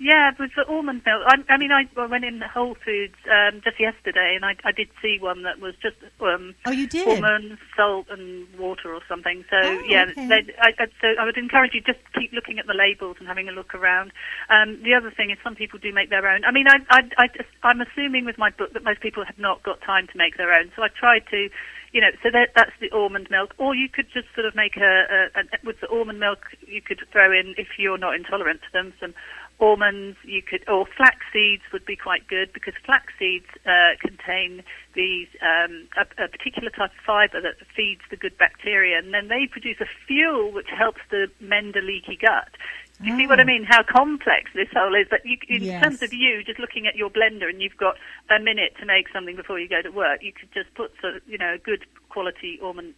Yeah, 0.00 0.30
with 0.40 0.52
the 0.56 0.64
almond 0.64 1.02
milk. 1.04 1.20
I, 1.26 1.36
I 1.52 1.58
mean, 1.58 1.70
I, 1.70 1.84
I 2.00 2.06
went 2.06 2.24
in 2.24 2.40
Whole 2.40 2.74
Foods 2.74 3.20
um, 3.28 3.60
just 3.62 3.78
yesterday, 3.78 4.32
and 4.34 4.46
I, 4.46 4.56
I 4.64 4.72
did 4.72 4.88
see 5.02 5.18
one 5.20 5.42
that 5.42 5.60
was 5.60 5.74
just 5.82 5.96
um, 6.22 6.54
oh, 6.64 6.70
you 6.70 6.86
did 6.86 7.06
almonds, 7.06 7.60
salt, 7.76 8.06
and 8.08 8.48
water 8.58 8.94
or 8.94 9.02
something. 9.06 9.44
So 9.50 9.60
oh, 9.60 9.82
yeah, 9.86 10.06
okay. 10.08 10.26
they, 10.26 10.54
I, 10.56 10.72
I, 10.78 10.86
so 11.02 11.08
I 11.20 11.26
would 11.26 11.36
encourage 11.36 11.74
you 11.74 11.82
just 11.82 12.00
keep 12.18 12.32
looking 12.32 12.58
at 12.58 12.66
the 12.66 12.72
labels 12.72 13.18
and 13.18 13.28
having 13.28 13.50
a 13.50 13.52
look 13.52 13.74
around. 13.74 14.12
Um, 14.48 14.80
the 14.82 14.94
other 14.94 15.10
thing 15.10 15.30
is 15.30 15.36
some 15.44 15.54
people 15.54 15.78
do 15.78 15.92
make 15.92 16.08
their 16.08 16.26
own. 16.26 16.46
I 16.46 16.50
mean, 16.50 16.66
I, 16.66 16.78
I, 16.88 17.00
I 17.18 17.26
just, 17.36 17.52
I'm 17.62 17.82
assuming 17.82 18.24
with 18.24 18.38
my 18.38 18.48
book 18.48 18.72
that 18.72 18.82
most 18.82 19.02
people 19.02 19.26
have 19.26 19.38
not 19.38 19.62
got 19.62 19.82
time 19.82 20.06
to 20.06 20.16
make 20.16 20.38
their 20.38 20.50
own. 20.54 20.72
So 20.76 20.82
I 20.82 20.88
tried 20.88 21.28
to 21.30 21.50
you 21.92 22.00
know, 22.00 22.10
so 22.22 22.30
that, 22.30 22.50
that's 22.54 22.72
the 22.80 22.90
almond 22.92 23.28
milk. 23.30 23.54
Or 23.58 23.74
you 23.74 23.88
could 23.88 24.06
just 24.12 24.28
sort 24.34 24.46
of 24.46 24.54
make 24.54 24.76
a, 24.76 25.30
a, 25.34 25.40
a, 25.40 25.42
with 25.64 25.80
the 25.80 25.88
almond 25.88 26.20
milk, 26.20 26.46
you 26.66 26.80
could 26.80 27.00
throw 27.10 27.32
in, 27.32 27.54
if 27.58 27.66
you're 27.78 27.98
not 27.98 28.14
intolerant 28.14 28.60
to 28.62 28.72
them, 28.72 28.92
some 29.00 29.14
almonds, 29.60 30.16
you 30.24 30.42
could, 30.42 30.66
or 30.68 30.86
flax 30.96 31.18
seeds 31.32 31.62
would 31.72 31.84
be 31.84 31.96
quite 31.96 32.26
good 32.26 32.52
because 32.52 32.74
flax 32.84 33.12
seeds 33.18 33.46
uh, 33.66 33.96
contain 34.00 34.62
these 34.94 35.28
um, 35.42 35.86
a, 35.96 36.24
a, 36.24 36.28
particular 36.28 36.70
type 36.70 36.90
of 36.90 37.04
fibre 37.06 37.40
that 37.40 37.54
feeds 37.76 38.00
the 38.10 38.16
good 38.16 38.36
bacteria, 38.38 38.98
and 38.98 39.12
then 39.12 39.28
they 39.28 39.46
produce 39.46 39.80
a 39.80 39.86
fuel 40.06 40.50
which 40.52 40.68
helps 40.68 41.00
to 41.10 41.26
mend 41.40 41.76
a 41.76 41.82
leaky 41.82 42.16
gut. 42.16 42.48
Do 43.00 43.08
you 43.08 43.14
oh. 43.14 43.18
see 43.18 43.26
what 43.26 43.40
I 43.40 43.44
oh. 43.44 43.46
mean? 43.46 43.64
How 43.64 43.82
complex 43.82 44.50
this 44.54 44.68
whole 44.74 44.94
is. 44.94 45.06
But 45.08 45.24
you, 45.24 45.38
in 45.48 45.62
yes. 45.62 45.82
terms 45.82 46.02
of 46.02 46.12
you, 46.12 46.42
just 46.44 46.58
looking 46.58 46.86
at 46.86 46.96
your 46.96 47.10
blender, 47.10 47.48
and 47.48 47.60
you've 47.60 47.76
got 47.76 47.96
a 48.30 48.38
minute 48.38 48.74
to 48.80 48.86
make 48.86 49.08
something 49.12 49.36
before 49.36 49.58
you 49.58 49.68
go 49.68 49.82
to 49.82 49.90
work, 49.90 50.22
you 50.22 50.32
could 50.32 50.52
just 50.52 50.72
put, 50.74 50.92
so, 51.00 51.18
you 51.26 51.38
know, 51.38 51.54
a 51.54 51.58
good 51.58 51.84
quality 52.08 52.58
almond 52.62 52.94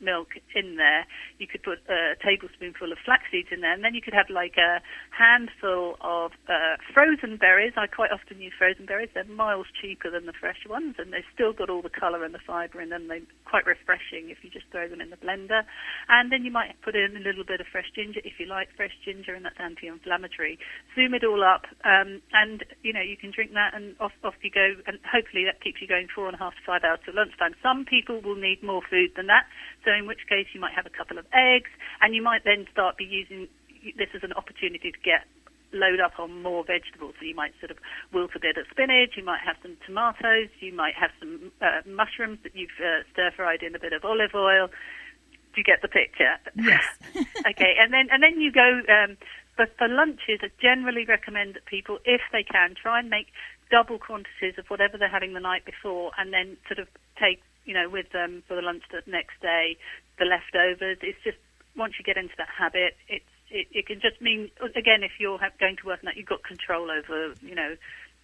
milk 0.00 0.28
in 0.54 0.76
there. 0.76 1.06
You 1.38 1.46
could 1.46 1.62
put 1.62 1.78
a 1.88 2.14
tablespoonful 2.22 2.92
of 2.92 2.98
flax 3.04 3.24
seeds 3.30 3.48
in 3.50 3.60
there, 3.60 3.72
and 3.72 3.84
then 3.84 3.94
you 3.94 4.02
could 4.02 4.14
have 4.14 4.30
like 4.30 4.56
a 4.56 4.80
handful 5.10 5.96
of 6.00 6.32
uh, 6.48 6.76
frozen 6.92 7.36
berries. 7.36 7.72
I 7.76 7.86
quite 7.86 8.10
often 8.12 8.40
use 8.40 8.52
frozen 8.58 8.86
berries. 8.86 9.10
They're 9.14 9.24
miles 9.24 9.66
cheaper 9.80 10.10
than 10.10 10.26
the 10.26 10.32
fresh 10.32 10.66
ones, 10.68 10.96
and 10.98 11.12
they've 11.12 11.28
still 11.32 11.52
got 11.52 11.70
all 11.70 11.82
the 11.82 11.90
colour 11.90 12.24
and 12.24 12.34
the 12.34 12.44
fibre 12.46 12.80
in 12.80 12.90
them. 12.90 13.08
They're 13.08 13.20
quite 13.48 13.64
refreshing 13.64 14.28
if 14.28 14.44
you 14.44 14.50
just 14.50 14.66
throw 14.70 14.88
them 14.88 15.00
in 15.00 15.10
the 15.10 15.16
blender. 15.16 15.64
And 16.08 16.30
then 16.30 16.44
you 16.44 16.52
might 16.52 16.76
put 16.84 16.94
in 16.94 17.16
a 17.16 17.24
little 17.24 17.44
bit 17.44 17.60
of 17.60 17.66
fresh 17.72 17.88
ginger 17.94 18.20
if 18.24 18.38
you 18.38 18.46
like 18.46 18.68
fresh 18.76 18.92
ginger, 19.04 19.34
and 19.34 19.44
that's 19.44 19.58
anti-inflammatory. 19.58 20.58
Zoom 20.94 21.14
it 21.14 21.24
all 21.24 21.42
up, 21.42 21.64
um, 21.84 22.20
and 22.32 22.64
you 22.82 22.92
know 22.92 23.00
you 23.00 23.16
can 23.16 23.32
drink 23.32 23.52
that, 23.54 23.72
and 23.74 23.96
off 24.00 24.12
off 24.22 24.36
you 24.42 24.50
go. 24.50 24.76
And 24.86 24.98
hopefully 25.08 25.44
that 25.48 25.64
keeps 25.64 25.80
you 25.80 25.88
going 25.88 26.08
four 26.12 26.26
and 26.26 26.36
a 26.36 26.38
half 26.38 26.54
to 26.54 26.62
five 26.64 26.84
hours 26.84 27.00
till 27.04 27.16
lunchtime. 27.16 27.56
Some 27.62 27.84
people 27.88 28.20
will 28.20 28.36
need 28.36 28.62
more 28.62 28.82
food 28.84 29.16
than 29.16 29.26
that. 29.26 29.48
So 29.84 29.92
in 29.92 30.06
which 30.06 30.28
case 30.28 30.52
you 30.52 30.60
might 30.60 30.74
have 30.74 30.86
a 30.86 30.92
couple 30.92 31.18
of 31.18 31.24
eggs, 31.32 31.70
and 32.00 32.14
you 32.14 32.22
might 32.22 32.44
then 32.44 32.66
start 32.70 32.96
be 32.96 33.04
using 33.04 33.48
this 33.96 34.10
as 34.14 34.22
an 34.22 34.32
opportunity 34.34 34.90
to 34.90 35.00
get 35.00 35.24
load 35.72 36.00
up 36.00 36.18
on 36.18 36.42
more 36.42 36.64
vegetables. 36.64 37.14
So 37.18 37.26
you 37.26 37.34
might 37.34 37.52
sort 37.60 37.70
of 37.70 37.78
wilt 38.12 38.30
a 38.34 38.40
bit 38.40 38.56
of 38.56 38.66
spinach, 38.70 39.16
you 39.16 39.24
might 39.24 39.40
have 39.44 39.56
some 39.62 39.76
tomatoes, 39.86 40.48
you 40.60 40.72
might 40.72 40.94
have 40.94 41.10
some 41.18 41.52
uh, 41.60 41.82
mushrooms 41.86 42.38
that 42.42 42.54
you've 42.54 42.78
uh, 42.80 43.04
stir 43.12 43.30
fried 43.36 43.62
in 43.62 43.74
a 43.74 43.78
bit 43.78 43.92
of 43.92 44.04
olive 44.04 44.34
oil. 44.34 44.68
Do 44.68 45.56
you 45.56 45.64
get 45.64 45.82
the 45.82 45.88
picture? 45.88 46.36
Yes. 46.54 46.84
okay, 47.50 47.74
and 47.80 47.92
then 47.92 48.08
and 48.10 48.22
then 48.22 48.40
you 48.40 48.52
go. 48.52 48.82
Um, 48.88 49.16
but 49.56 49.76
for 49.76 49.88
lunches, 49.88 50.38
I 50.42 50.50
generally 50.62 51.04
recommend 51.04 51.54
that 51.54 51.66
people, 51.66 51.98
if 52.04 52.20
they 52.30 52.44
can, 52.44 52.76
try 52.80 53.00
and 53.00 53.10
make 53.10 53.26
double 53.72 53.98
quantities 53.98 54.54
of 54.56 54.66
whatever 54.68 54.96
they're 54.96 55.10
having 55.10 55.34
the 55.34 55.40
night 55.40 55.64
before, 55.64 56.12
and 56.16 56.32
then 56.32 56.56
sort 56.68 56.78
of 56.78 56.86
take 57.18 57.42
you 57.68 57.74
know, 57.74 57.88
with 57.90 58.10
them 58.16 58.42
for 58.48 58.56
the 58.56 58.62
lunch 58.62 58.82
the 58.90 59.04
next 59.06 59.36
day, 59.42 59.76
the 60.18 60.24
leftovers. 60.24 60.96
It's 61.02 61.20
just 61.22 61.36
once 61.76 61.94
you 62.00 62.04
get 62.04 62.16
into 62.16 62.32
that 62.38 62.48
habit, 62.48 62.96
it's 63.08 63.28
it, 63.50 63.66
it 63.72 63.86
can 63.86 64.00
just 64.00 64.20
mean 64.20 64.50
again 64.76 65.02
if 65.02 65.12
you're 65.18 65.38
going 65.58 65.76
to 65.76 65.86
work 65.86 66.00
and 66.00 66.08
that 66.08 66.16
you've 66.16 66.26
got 66.26 66.42
control 66.42 66.90
over 66.90 67.34
you 67.42 67.54
know 67.54 67.76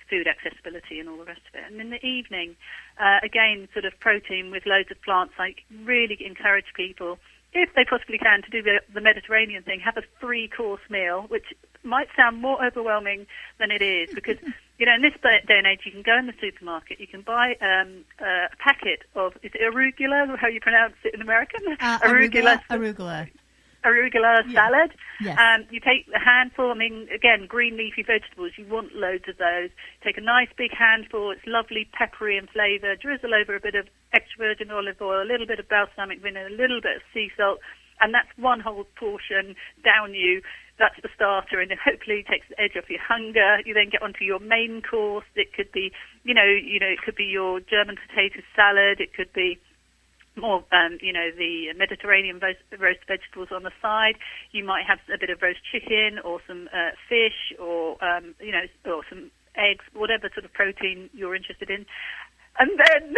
food 0.08 0.26
accessibility 0.26 1.00
and 1.00 1.08
all 1.08 1.16
the 1.16 1.24
rest 1.24 1.40
of 1.48 1.54
it. 1.54 1.64
And 1.70 1.80
in 1.80 1.90
the 1.90 2.04
evening, 2.04 2.56
uh, 2.98 3.18
again, 3.22 3.68
sort 3.72 3.84
of 3.84 3.98
protein 4.00 4.50
with 4.50 4.66
loads 4.66 4.90
of 4.90 5.00
plants. 5.02 5.34
I 5.38 5.54
really 5.82 6.18
encourage 6.24 6.66
people, 6.74 7.18
if 7.52 7.74
they 7.74 7.84
possibly 7.84 8.18
can, 8.18 8.42
to 8.42 8.50
do 8.50 8.62
the, 8.62 8.80
the 8.92 9.00
Mediterranean 9.00 9.62
thing. 9.62 9.80
Have 9.80 9.96
a 9.96 10.02
three-course 10.20 10.82
meal, 10.90 11.24
which 11.28 11.46
might 11.82 12.08
sound 12.16 12.40
more 12.40 12.64
overwhelming 12.64 13.26
than 13.58 13.70
it 13.70 13.82
is 13.82 14.10
because 14.14 14.38
you 14.78 14.86
know 14.86 14.94
in 14.94 15.02
this 15.02 15.12
day 15.22 15.40
and 15.48 15.66
age 15.66 15.80
you 15.84 15.92
can 15.92 16.02
go 16.02 16.16
in 16.18 16.26
the 16.26 16.32
supermarket 16.40 16.98
you 16.98 17.06
can 17.06 17.20
buy 17.20 17.54
um, 17.60 18.04
a 18.20 18.48
packet 18.58 19.02
of 19.14 19.34
is 19.42 19.52
it 19.54 19.60
arugula 19.60 20.36
how 20.38 20.48
you 20.48 20.60
pronounce 20.60 20.94
it 21.04 21.14
in 21.14 21.20
American 21.20 21.60
uh, 21.80 21.98
arugula 21.98 22.58
arugula 22.70 23.28
arugula 23.28 23.30
yeah. 24.48 24.54
salad 24.54 24.90
yes. 25.20 25.36
um, 25.38 25.66
you 25.70 25.80
take 25.80 26.08
a 26.14 26.18
handful 26.18 26.70
I 26.70 26.74
mean 26.74 27.08
again 27.14 27.46
green 27.46 27.76
leafy 27.76 28.02
vegetables 28.02 28.52
you 28.56 28.66
want 28.66 28.94
loads 28.94 29.24
of 29.28 29.36
those 29.38 29.70
take 30.02 30.16
a 30.16 30.24
nice 30.24 30.48
big 30.56 30.72
handful 30.72 31.30
it's 31.30 31.46
lovely 31.46 31.88
peppery 31.92 32.36
in 32.36 32.46
flavour 32.48 32.96
drizzle 32.96 33.34
over 33.34 33.54
a 33.54 33.60
bit 33.60 33.74
of 33.74 33.86
extra 34.12 34.48
virgin 34.48 34.70
olive 34.70 35.00
oil 35.00 35.22
a 35.22 35.28
little 35.28 35.46
bit 35.46 35.58
of 35.58 35.68
balsamic 35.68 36.20
vinegar 36.20 36.48
a 36.48 36.56
little 36.56 36.80
bit 36.80 36.96
of 36.96 37.02
sea 37.12 37.30
salt 37.36 37.58
and 38.00 38.12
that's 38.12 38.30
one 38.36 38.60
whole 38.60 38.84
portion 38.96 39.54
down 39.84 40.14
you 40.14 40.42
that's 40.78 40.98
the 41.02 41.08
starter, 41.14 41.60
and 41.60 41.70
it 41.70 41.78
hopefully 41.78 42.24
takes 42.28 42.48
the 42.48 42.60
edge 42.60 42.76
off 42.76 42.90
your 42.90 43.00
hunger. 43.00 43.58
You 43.64 43.74
then 43.74 43.90
get 43.90 44.02
onto 44.02 44.24
your 44.24 44.40
main 44.40 44.82
course. 44.82 45.26
It 45.36 45.52
could 45.54 45.70
be, 45.70 45.92
you 46.24 46.34
know, 46.34 46.44
you 46.44 46.80
know, 46.80 46.90
it 46.90 46.98
could 47.04 47.14
be 47.14 47.24
your 47.24 47.60
German 47.60 47.96
potato 47.96 48.40
salad. 48.56 48.98
It 49.00 49.14
could 49.14 49.32
be 49.32 49.58
more, 50.36 50.64
um, 50.72 50.98
you 51.00 51.12
know, 51.12 51.30
the 51.36 51.72
Mediterranean 51.76 52.40
roast, 52.40 53.00
vegetables 53.06 53.48
on 53.52 53.62
the 53.62 53.72
side. 53.80 54.16
You 54.52 54.64
might 54.64 54.84
have 54.86 54.98
a 55.12 55.18
bit 55.18 55.30
of 55.30 55.42
roast 55.42 55.60
chicken 55.70 56.18
or 56.24 56.40
some 56.46 56.68
uh, 56.72 56.90
fish 57.08 57.56
or, 57.58 58.02
um, 58.04 58.34
you 58.40 58.52
know, 58.52 58.64
or 58.86 59.02
some 59.08 59.30
eggs, 59.56 59.84
whatever 59.94 60.28
sort 60.34 60.44
of 60.44 60.52
protein 60.52 61.08
you're 61.12 61.34
interested 61.34 61.70
in 61.70 61.86
and 62.58 62.70
then 62.78 63.14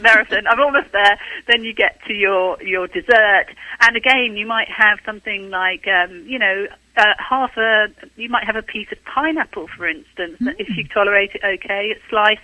marathon. 0.02 0.46
I'm 0.46 0.60
almost 0.60 0.92
there. 0.92 1.18
Then 1.46 1.64
you 1.64 1.74
get 1.74 1.98
to 2.06 2.14
your 2.14 2.62
your 2.62 2.86
dessert, 2.86 3.46
and 3.80 3.96
again 3.96 4.36
you 4.36 4.46
might 4.46 4.68
have 4.68 4.98
something 5.04 5.50
like 5.50 5.86
um, 5.86 6.24
you 6.26 6.38
know 6.38 6.66
uh, 6.96 7.14
half 7.18 7.56
a. 7.56 7.86
You 8.16 8.28
might 8.28 8.44
have 8.44 8.56
a 8.56 8.62
piece 8.62 8.88
of 8.92 8.98
pineapple, 9.04 9.68
for 9.76 9.88
instance, 9.88 10.38
mm. 10.40 10.54
if 10.58 10.68
you 10.76 10.84
tolerate 10.92 11.30
it. 11.34 11.42
Okay, 11.44 11.92
it's 11.94 12.02
sliced. 12.08 12.40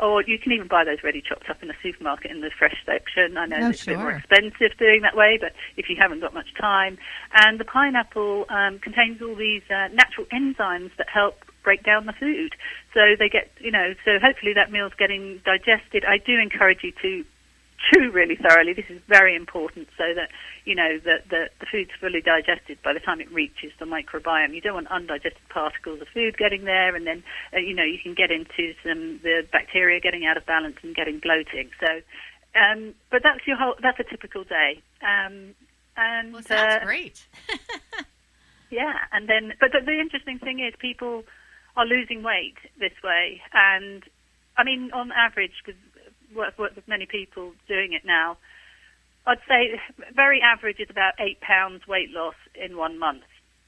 Or 0.00 0.22
you 0.22 0.38
can 0.38 0.52
even 0.52 0.68
buy 0.68 0.84
those 0.84 1.02
ready 1.02 1.20
chopped 1.20 1.50
up 1.50 1.60
in 1.60 1.66
the 1.66 1.74
supermarket 1.82 2.30
in 2.30 2.40
the 2.40 2.50
fresh 2.56 2.76
section. 2.86 3.36
I 3.36 3.46
know 3.46 3.56
oh, 3.62 3.68
it's 3.70 3.82
sure. 3.82 3.94
a 3.94 3.96
bit 3.96 4.02
more 4.02 4.12
expensive 4.12 4.78
doing 4.78 5.02
that 5.02 5.16
way, 5.16 5.38
but 5.40 5.52
if 5.76 5.90
you 5.90 5.96
haven't 5.98 6.20
got 6.20 6.32
much 6.32 6.54
time, 6.54 6.98
and 7.34 7.58
the 7.58 7.64
pineapple 7.64 8.46
um, 8.48 8.78
contains 8.78 9.20
all 9.20 9.34
these 9.34 9.62
uh, 9.70 9.88
natural 9.92 10.26
enzymes 10.32 10.94
that 10.98 11.08
help 11.12 11.42
break 11.64 11.82
down 11.82 12.06
the 12.06 12.12
food. 12.12 12.54
So 12.94 13.00
they 13.18 13.28
get, 13.28 13.50
you 13.58 13.72
know, 13.72 13.94
so 14.04 14.18
hopefully 14.22 14.52
that 14.54 14.70
meal's 14.70 14.94
getting 14.96 15.40
digested. 15.44 16.04
I 16.04 16.18
do 16.18 16.38
encourage 16.38 16.84
you 16.84 16.92
to 17.02 17.24
chew 17.78 18.10
really 18.10 18.36
thoroughly. 18.36 18.72
This 18.72 18.88
is 18.88 19.00
very 19.08 19.36
important 19.36 19.88
so 19.96 20.04
that 20.14 20.30
you 20.64 20.74
know 20.74 20.98
that 21.04 21.28
the, 21.30 21.48
the 21.60 21.66
food's 21.70 21.90
fully 22.00 22.20
digested 22.20 22.78
by 22.82 22.92
the 22.92 23.00
time 23.00 23.20
it 23.20 23.30
reaches 23.32 23.72
the 23.78 23.86
microbiome. 23.86 24.54
You 24.54 24.60
don't 24.60 24.74
want 24.74 24.88
undigested 24.88 25.48
particles 25.48 26.00
of 26.00 26.08
food 26.08 26.36
getting 26.36 26.64
there, 26.64 26.94
and 26.94 27.06
then 27.06 27.22
uh, 27.54 27.58
you 27.58 27.74
know 27.74 27.84
you 27.84 27.98
can 28.02 28.14
get 28.14 28.30
into 28.30 28.74
some 28.82 29.20
the 29.22 29.46
bacteria 29.50 30.00
getting 30.00 30.26
out 30.26 30.36
of 30.36 30.46
balance 30.46 30.76
and 30.82 30.94
getting 30.94 31.18
bloating. 31.18 31.70
So, 31.80 32.00
um, 32.58 32.94
but 33.10 33.22
that's 33.22 33.46
your 33.46 33.56
whole. 33.56 33.74
That's 33.80 34.00
a 34.00 34.04
typical 34.04 34.44
day. 34.44 34.82
Um, 35.02 35.54
and 35.96 36.32
well, 36.32 36.42
sounds 36.42 36.82
uh, 36.82 36.84
great. 36.84 37.26
yeah, 38.70 38.94
and 39.12 39.28
then 39.28 39.54
but 39.60 39.70
the, 39.72 39.80
the 39.84 39.98
interesting 39.98 40.38
thing 40.38 40.60
is 40.60 40.74
people 40.78 41.24
are 41.76 41.86
losing 41.86 42.22
weight 42.22 42.56
this 42.78 42.94
way, 43.04 43.40
and 43.52 44.02
I 44.56 44.64
mean 44.64 44.90
on 44.92 45.12
average 45.12 45.62
with 45.66 45.76
work, 46.34 46.58
work 46.58 46.76
with 46.76 46.88
many 46.88 47.06
people 47.06 47.52
doing 47.66 47.92
it 47.92 48.04
now. 48.04 48.36
I'd 49.26 49.38
say 49.46 49.78
very 50.14 50.40
average 50.40 50.80
is 50.80 50.88
about 50.90 51.14
eight 51.18 51.40
pounds 51.40 51.86
weight 51.86 52.10
loss 52.10 52.34
in 52.54 52.76
one 52.76 52.98
month. 52.98 53.24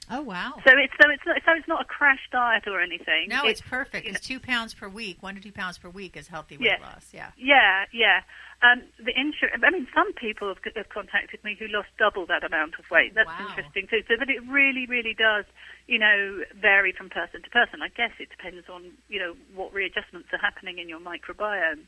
Oh 0.09 0.21
wow! 0.21 0.53
So 0.67 0.73
it's 0.75 0.93
so 1.01 1.09
it's 1.09 1.23
not, 1.25 1.37
so 1.45 1.51
it's 1.55 1.67
not 1.67 1.81
a 1.81 1.85
crash 1.85 2.27
diet 2.31 2.67
or 2.67 2.81
anything. 2.81 3.29
No, 3.29 3.45
it's, 3.45 3.61
it's 3.61 3.69
perfect. 3.69 4.05
It's 4.05 4.19
two 4.19 4.41
pounds 4.41 4.73
per 4.73 4.89
week. 4.89 5.21
One 5.21 5.35
to 5.35 5.41
two 5.41 5.53
pounds 5.53 5.77
per 5.77 5.89
week 5.89 6.17
is 6.17 6.27
healthy 6.27 6.57
weight 6.57 6.71
yeah. 6.79 6.85
loss. 6.85 7.07
Yeah. 7.13 7.31
Yeah, 7.37 7.85
yeah. 7.93 8.21
Um, 8.61 8.83
the 8.97 9.13
insur- 9.13 9.55
I 9.55 9.69
mean, 9.71 9.87
some 9.95 10.11
people 10.13 10.49
have, 10.49 10.57
have, 10.75 10.89
contacted 10.89 11.43
me 11.43 11.55
who 11.57 11.67
lost 11.67 11.89
double 11.97 12.25
that 12.27 12.43
amount 12.43 12.75
of 12.77 12.85
weight. 12.91 13.15
That's 13.15 13.27
wow. 13.27 13.47
interesting 13.49 13.87
too. 13.87 14.03
So, 14.07 14.15
but 14.19 14.29
it 14.29 14.43
really, 14.47 14.85
really 14.85 15.15
does, 15.15 15.45
you 15.87 15.97
know, 15.97 16.43
vary 16.59 16.91
from 16.91 17.09
person 17.09 17.41
to 17.41 17.49
person. 17.49 17.81
I 17.81 17.87
guess 17.87 18.11
it 18.19 18.29
depends 18.29 18.69
on, 18.69 18.91
you 19.07 19.17
know, 19.17 19.33
what 19.55 19.73
readjustments 19.73 20.27
are 20.33 20.37
happening 20.37 20.77
in 20.77 20.89
your 20.89 20.99
microbiome. 20.99 21.87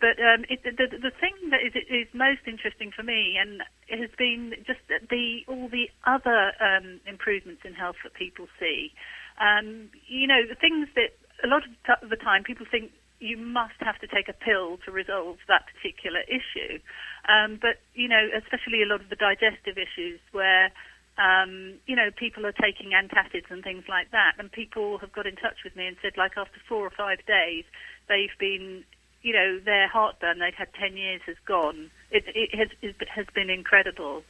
But 0.00 0.16
um, 0.18 0.44
it, 0.48 0.64
the, 0.64 0.88
the 0.88 1.12
thing 1.12 1.36
that 1.50 1.60
is, 1.60 1.74
is 1.76 2.08
most 2.14 2.40
interesting 2.46 2.90
for 2.90 3.02
me, 3.02 3.36
and 3.38 3.62
it 3.86 4.00
has 4.00 4.10
been 4.16 4.54
just 4.66 4.80
the 4.88 5.44
all 5.46 5.68
the 5.68 5.90
other 6.06 6.52
um, 6.60 7.00
improvements 7.06 7.62
in 7.64 7.74
health 7.74 7.96
that 8.02 8.14
people 8.14 8.48
see. 8.58 8.92
Um, 9.40 9.90
you 10.08 10.26
know, 10.26 10.46
the 10.48 10.54
things 10.54 10.88
that 10.96 11.12
a 11.44 11.48
lot 11.48 11.62
of 12.02 12.08
the 12.08 12.16
time 12.16 12.44
people 12.44 12.66
think 12.70 12.92
you 13.20 13.36
must 13.36 13.76
have 13.80 13.98
to 14.00 14.06
take 14.06 14.28
a 14.28 14.32
pill 14.32 14.78
to 14.84 14.90
resolve 14.90 15.36
that 15.46 15.64
particular 15.68 16.20
issue. 16.26 16.80
Um, 17.28 17.58
but, 17.60 17.76
you 17.94 18.08
know, 18.08 18.28
especially 18.32 18.82
a 18.82 18.86
lot 18.86 19.02
of 19.02 19.10
the 19.10 19.16
digestive 19.16 19.76
issues 19.76 20.20
where, 20.32 20.72
um, 21.18 21.74
you 21.86 21.94
know, 21.94 22.08
people 22.16 22.46
are 22.46 22.56
taking 22.56 22.92
antacids 22.96 23.50
and 23.50 23.62
things 23.62 23.84
like 23.88 24.10
that. 24.12 24.32
And 24.38 24.50
people 24.50 24.96
have 24.98 25.12
got 25.12 25.26
in 25.26 25.36
touch 25.36 25.60
with 25.64 25.76
me 25.76 25.86
and 25.86 25.96
said, 26.00 26.16
like, 26.16 26.32
after 26.38 26.58
four 26.66 26.80
or 26.80 26.90
five 26.96 27.18
days, 27.26 27.64
they've 28.08 28.32
been, 28.38 28.84
you 29.22 29.32
know, 29.32 29.58
their 29.64 29.88
heartburn 29.88 30.38
they'd 30.38 30.54
had 30.54 30.72
10 30.74 30.96
years 30.96 31.20
has 31.26 31.36
gone. 31.46 31.90
It, 32.10 32.24
it, 32.34 32.54
has, 32.56 32.68
it 32.82 32.96
has 33.08 33.26
been 33.34 33.50
incredible. 33.50 34.22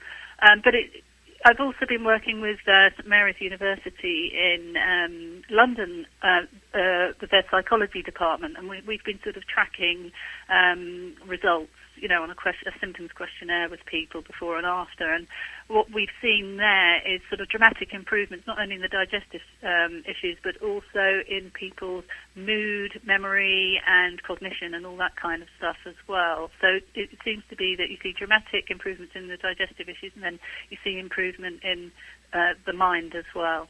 Um, 0.43 0.61
but 0.65 0.75
it, 0.75 1.05
I've 1.45 1.61
also 1.61 1.87
been 1.89 2.05
working 2.05 2.43
with 2.43 2.59
uh, 2.69 2.91
St 2.97 3.09
Mary's 3.09 3.41
University 3.41 4.31
in 4.35 4.77
um, 4.77 5.43
London 5.49 6.05
uh, 6.23 6.43
uh, 6.77 7.13
with 7.19 7.31
their 7.31 7.45
psychology 7.51 8.03
department, 8.03 8.57
and 8.59 8.69
we, 8.69 8.77
have 8.77 9.05
been 9.05 9.21
sort 9.25 9.37
of 9.37 9.47
tracking 9.47 10.13
um, 10.53 11.15
results, 11.27 11.73
you 11.97 12.09
know, 12.09 12.23
on 12.23 12.31
a, 12.31 12.35
question, 12.35 12.69
a, 12.69 12.79
symptoms 12.79 13.11
questionnaire 13.17 13.69
with 13.71 13.81
people 13.87 14.21
before 14.21 14.59
and 14.59 14.67
after. 14.67 15.13
And 15.13 15.27
what 15.69 15.87
we've 15.93 16.13
seen 16.21 16.59
there 16.59 17.01
is 17.09 17.21
sort 17.31 17.41
of 17.41 17.49
dramatic 17.49 17.95
improvements, 17.95 18.47
not 18.47 18.61
only 18.61 18.75
in 18.75 18.83
the 18.83 18.89
digestive 18.89 19.41
um, 19.65 20.05
issues, 20.05 20.37
but 20.45 20.61
also 20.61 21.25
in 21.25 21.51
people's 21.57 22.05
mood, 22.37 23.01
memory, 23.05 23.81
and 23.87 24.23
cognition, 24.23 24.75
and 24.75 24.85
all 24.85 24.97
that 24.99 25.17
kind 25.17 25.41
of 25.41 25.49
stuff 25.57 25.77
as 25.87 25.97
well. 26.07 26.51
So 26.61 26.85
it 26.95 27.11
seems 27.25 27.45
to 27.49 27.57
be 27.57 27.77
that 27.77 27.89
you 27.89 27.97
see 28.03 28.13
dramatic 28.13 28.69
improvements 28.69 29.17
in 29.17 29.29
the 29.29 29.37
digestive 29.37 29.89
issues, 29.89 30.13
and 30.15 30.23
then 30.23 30.39
you 30.69 30.77
see 30.85 30.99
improvement 31.31 31.63
in 31.65 31.93
uh, 32.33 32.55
the 32.67 32.73
mind 32.73 33.15
as 33.15 33.25
well. 33.35 33.69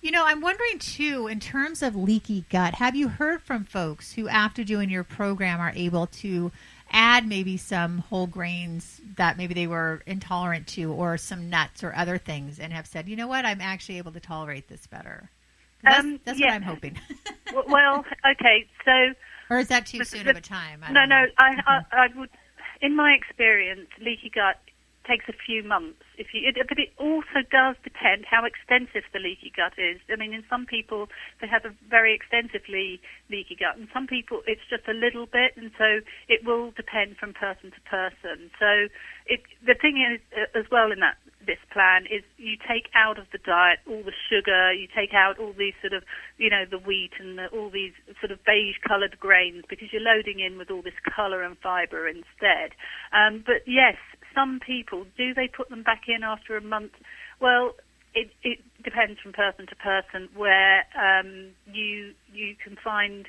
You 0.00 0.10
know, 0.10 0.24
I'm 0.26 0.40
wondering 0.40 0.78
too, 0.78 1.28
in 1.28 1.40
terms 1.40 1.82
of 1.82 1.96
leaky 1.96 2.44
gut, 2.50 2.74
have 2.74 2.94
you 2.94 3.08
heard 3.08 3.42
from 3.42 3.64
folks 3.64 4.12
who, 4.12 4.28
after 4.28 4.62
doing 4.62 4.90
your 4.90 5.04
program, 5.04 5.60
are 5.60 5.72
able 5.74 6.06
to 6.08 6.52
add 6.90 7.26
maybe 7.26 7.56
some 7.56 7.98
whole 7.98 8.26
grains 8.26 9.00
that 9.16 9.38
maybe 9.38 9.54
they 9.54 9.66
were 9.66 10.02
intolerant 10.06 10.66
to, 10.68 10.92
or 10.92 11.16
some 11.16 11.48
nuts 11.48 11.82
or 11.82 11.94
other 11.94 12.18
things, 12.18 12.58
and 12.58 12.72
have 12.72 12.86
said, 12.86 13.08
you 13.08 13.16
know 13.16 13.26
what, 13.26 13.46
I'm 13.46 13.62
actually 13.62 13.96
able 13.96 14.12
to 14.12 14.20
tolerate 14.20 14.68
this 14.68 14.86
better? 14.86 15.30
That's, 15.82 16.00
um, 16.00 16.20
that's 16.24 16.38
yeah. 16.38 16.48
what 16.48 16.54
I'm 16.54 16.62
hoping. 16.62 16.98
well, 17.68 18.04
okay, 18.30 18.66
so. 18.84 19.14
Or 19.48 19.58
is 19.58 19.68
that 19.68 19.86
too 19.86 19.98
the, 19.98 20.04
soon 20.04 20.24
the, 20.24 20.30
of 20.30 20.36
a 20.36 20.40
time? 20.42 20.84
no, 20.90 21.06
no, 21.06 21.26
I, 21.38 21.62
I, 21.66 21.82
I 21.92 22.08
would. 22.18 22.30
In 22.82 22.94
my 22.94 23.12
experience, 23.12 23.88
leaky 24.00 24.30
gut 24.34 24.60
takes 25.06 25.28
a 25.28 25.36
few 25.36 25.62
months. 25.62 26.02
If 26.16 26.32
you, 26.32 26.48
it, 26.48 26.56
but 26.68 26.78
it 26.78 26.92
also 26.98 27.44
does 27.50 27.76
depend 27.84 28.24
how 28.28 28.44
extensive 28.44 29.04
the 29.12 29.20
leaky 29.20 29.52
gut 29.54 29.74
is. 29.78 30.00
I 30.10 30.16
mean, 30.16 30.32
in 30.32 30.44
some 30.48 30.66
people 30.66 31.08
they 31.40 31.48
have 31.48 31.64
a 31.64 31.72
very 31.88 32.14
extensively 32.14 33.00
leaky 33.30 33.56
gut, 33.56 33.76
and 33.76 33.88
some 33.92 34.06
people 34.06 34.42
it's 34.46 34.64
just 34.68 34.88
a 34.88 34.96
little 34.96 35.26
bit, 35.26 35.56
and 35.56 35.70
so 35.76 36.00
it 36.28 36.44
will 36.44 36.72
depend 36.72 37.16
from 37.16 37.32
person 37.32 37.70
to 37.72 37.80
person. 37.88 38.50
So, 38.58 38.88
it, 39.26 39.40
the 39.64 39.74
thing 39.74 40.00
is 40.00 40.20
uh, 40.36 40.58
as 40.58 40.66
well 40.70 40.92
in 40.92 41.00
that 41.00 41.16
this 41.46 41.60
plan 41.72 42.04
is 42.08 42.24
you 42.36 42.56
take 42.56 42.88
out 42.94 43.18
of 43.18 43.26
the 43.32 43.38
diet 43.38 43.78
all 43.88 44.02
the 44.02 44.16
sugar, 44.28 44.72
you 44.72 44.88
take 44.88 45.12
out 45.12 45.38
all 45.38 45.52
these 45.52 45.74
sort 45.80 45.92
of, 45.92 46.02
you 46.38 46.50
know, 46.50 46.64
the 46.68 46.78
wheat 46.78 47.12
and 47.20 47.38
the, 47.38 47.46
all 47.48 47.70
these 47.70 47.92
sort 48.20 48.32
of 48.32 48.42
beige 48.44 48.76
coloured 48.86 49.18
grains 49.20 49.64
because 49.68 49.88
you're 49.92 50.02
loading 50.02 50.40
in 50.40 50.58
with 50.58 50.70
all 50.70 50.82
this 50.82 50.96
colour 51.04 51.42
and 51.42 51.56
fibre 51.58 52.08
instead. 52.08 52.72
Um, 53.12 53.42
but 53.44 53.62
yes, 53.66 53.96
some 54.34 54.60
people, 54.60 55.06
do 55.16 55.34
they 55.34 55.48
put 55.48 55.68
them 55.68 55.82
back 55.82 56.02
in 56.08 56.22
after 56.22 56.56
a 56.56 56.60
month? 56.60 56.92
Well, 57.40 57.74
it, 58.14 58.30
it 58.42 58.60
depends 58.82 59.20
from 59.20 59.32
person 59.32 59.66
to 59.66 59.76
person 59.76 60.28
where 60.36 60.84
um, 60.96 61.50
you 61.72 62.14
you 62.32 62.54
can 62.62 62.76
find 62.76 63.26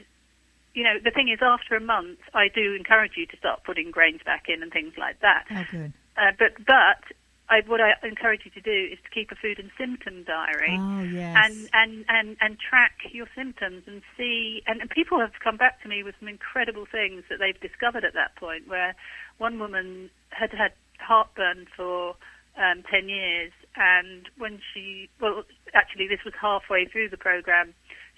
you 0.76 0.84
know, 0.84 1.00
the 1.02 1.10
thing 1.10 1.30
is, 1.30 1.40
after 1.42 1.76
a 1.76 1.82
month, 1.82 2.20
I 2.34 2.50
do 2.54 2.76
encourage 2.76 3.14
you 3.16 3.26
to 3.28 3.38
start 3.38 3.64
putting 3.64 3.92
grains 3.92 4.20
back 4.26 4.46
in 4.50 4.62
and 4.62 4.72
things 4.72 4.94
like 4.98 5.22
that. 5.22 5.46
Oh, 5.50 5.64
good. 5.72 5.94
Uh, 6.18 6.32
but 6.38 6.52
but 6.68 7.16
I, 7.48 7.62
what 7.66 7.80
I 7.80 7.94
encourage 8.04 8.42
you 8.44 8.52
to 8.52 8.62
do 8.62 8.94
is 8.94 9.00
to 9.04 9.10
keep 9.10 9.32
a 9.32 9.36
food 9.36 9.58
and 9.58 9.72
symptom 9.78 10.24
diary, 10.24 10.78
oh, 10.78 11.02
yes. 11.02 11.38
and, 11.40 11.70
and 11.74 12.06
and 12.10 12.38
and 12.42 12.58
track 12.60 13.08
your 13.12 13.28
symptoms 13.36 13.84
and 13.88 14.02
see. 14.18 14.64
And, 14.68 14.82
and 14.82 14.90
people 14.90 15.20
have 15.20 15.32
come 15.42 15.56
back 15.56 15.82
to 15.84 15.88
me 15.88 16.04
with 16.04 16.16
some 16.20 16.28
incredible 16.28 16.86
things 16.92 17.24
that 17.30 17.40
they've 17.40 17.60
discovered 17.60 18.04
at 18.04 18.14
that 18.14 18.36
point. 18.36 18.68
Where 18.68 18.96
one 19.38 19.60
woman 19.60 20.10
had 20.30 20.52
had 20.52 20.74
heartburn 21.06 21.68
for 21.76 22.16
um, 22.58 22.84
10 22.90 23.10
years. 23.10 23.52
And 23.76 24.30
when 24.38 24.60
she, 24.74 25.10
well, 25.20 25.44
actually, 25.74 26.08
this 26.08 26.24
was 26.24 26.34
halfway 26.40 26.86
through 26.86 27.10
the 27.10 27.18
program, 27.18 27.74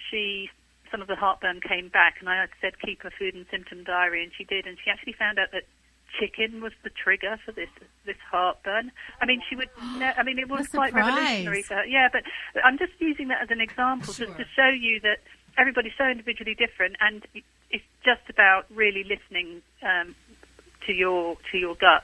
she, 0.10 0.50
some 0.91 1.02
of 1.02 1.08
the 1.08 1.15
heartburn 1.15 1.62
came 1.62 1.89
back, 1.89 2.15
and 2.19 2.30
I 2.30 2.45
said, 2.62 2.80
keep 2.80 3.04
a 3.04 3.12
food 3.12 3.36
and 3.36 3.45
symptom 3.50 3.84
diary, 3.84 4.23
and 4.23 4.32
she 4.38 4.43
did. 4.43 4.67
And 4.67 4.78
she 4.84 4.89
actually 4.89 5.13
found 5.13 5.39
out 5.39 5.52
that 5.52 5.63
chicken 6.19 6.62
was 6.62 6.71
the 6.84 6.89
trigger 6.89 7.38
for 7.45 7.52
this 7.52 7.69
this 8.06 8.15
heartburn. 8.32 8.91
I 9.21 9.26
mean, 9.26 9.41
she 9.50 9.56
would. 9.56 9.69
Know, 9.97 10.13
I 10.15 10.23
mean, 10.23 10.38
it 10.38 10.47
was 10.47 10.67
quite 10.67 10.93
revolutionary 10.93 11.63
for 11.63 11.76
her. 11.76 11.86
Yeah, 11.86 12.08
but 12.12 12.21
I'm 12.63 12.78
just 12.78 12.93
using 13.00 13.30
that 13.30 13.41
as 13.41 13.50
an 13.50 13.62
example 13.62 14.13
sure. 14.13 14.28
just 14.28 14.38
to 14.38 14.45
show 14.56 14.69
you 14.69 15.00
that 15.02 15.19
everybody's 15.58 15.93
so 15.97 16.06
individually 16.06 16.54
different, 16.54 16.95
and 17.00 17.26
it's 17.71 17.84
just 18.06 18.21
about 18.30 18.65
really 18.69 19.04
listening 19.04 19.63
um, 19.82 20.15
to 20.86 20.93
your 20.93 21.38
to 21.52 21.58
your 21.58 21.76
gut. 21.76 22.04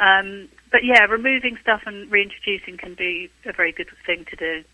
Um, 0.00 0.48
but 0.72 0.80
yeah, 0.82 1.04
removing 1.04 1.58
stuff 1.60 1.82
and 1.84 2.10
reintroducing 2.10 2.78
can 2.78 2.94
be 2.94 3.30
a 3.44 3.52
very 3.52 3.72
good 3.72 3.88
thing 4.06 4.24
to 4.30 4.36
do. 4.36 4.64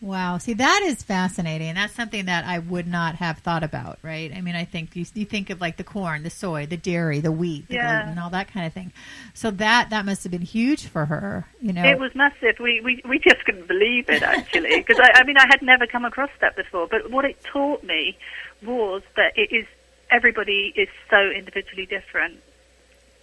Wow. 0.00 0.36
See, 0.38 0.52
that 0.54 0.82
is 0.84 1.02
fascinating. 1.02 1.68
And 1.68 1.78
that's 1.78 1.94
something 1.94 2.26
that 2.26 2.44
I 2.44 2.58
would 2.58 2.86
not 2.86 3.14
have 3.16 3.38
thought 3.38 3.62
about, 3.62 3.98
right? 4.02 4.32
I 4.34 4.42
mean, 4.42 4.54
I 4.54 4.64
think 4.64 4.96
you, 4.96 5.06
you 5.14 5.24
think 5.24 5.48
of 5.50 5.62
like 5.62 5.76
the 5.78 5.84
corn, 5.84 6.22
the 6.22 6.30
soy, 6.30 6.66
the 6.66 6.76
dairy, 6.76 7.20
the 7.20 7.32
wheat, 7.32 7.68
the 7.68 7.76
yeah. 7.76 8.02
gluten, 8.02 8.18
all 8.18 8.28
that 8.30 8.52
kind 8.52 8.66
of 8.66 8.72
thing. 8.72 8.92
So 9.32 9.50
that, 9.52 9.90
that 9.90 10.04
must 10.04 10.22
have 10.24 10.30
been 10.30 10.42
huge 10.42 10.86
for 10.86 11.06
her, 11.06 11.46
you 11.60 11.72
know. 11.72 11.84
It 11.84 11.98
was 11.98 12.14
massive. 12.14 12.56
We, 12.60 12.82
we, 12.82 13.02
we 13.08 13.18
just 13.18 13.44
couldn't 13.46 13.66
believe 13.66 14.10
it, 14.10 14.22
actually. 14.22 14.76
Because, 14.76 14.98
I, 15.00 15.20
I 15.20 15.24
mean, 15.24 15.38
I 15.38 15.46
had 15.48 15.62
never 15.62 15.86
come 15.86 16.04
across 16.04 16.30
that 16.40 16.54
before. 16.54 16.86
But 16.86 17.10
what 17.10 17.24
it 17.24 17.42
taught 17.42 17.82
me 17.82 18.18
was 18.62 19.02
that 19.16 19.32
it 19.36 19.54
is, 19.54 19.66
everybody 20.10 20.72
is 20.76 20.88
so 21.08 21.30
individually 21.30 21.86
different. 21.86 22.40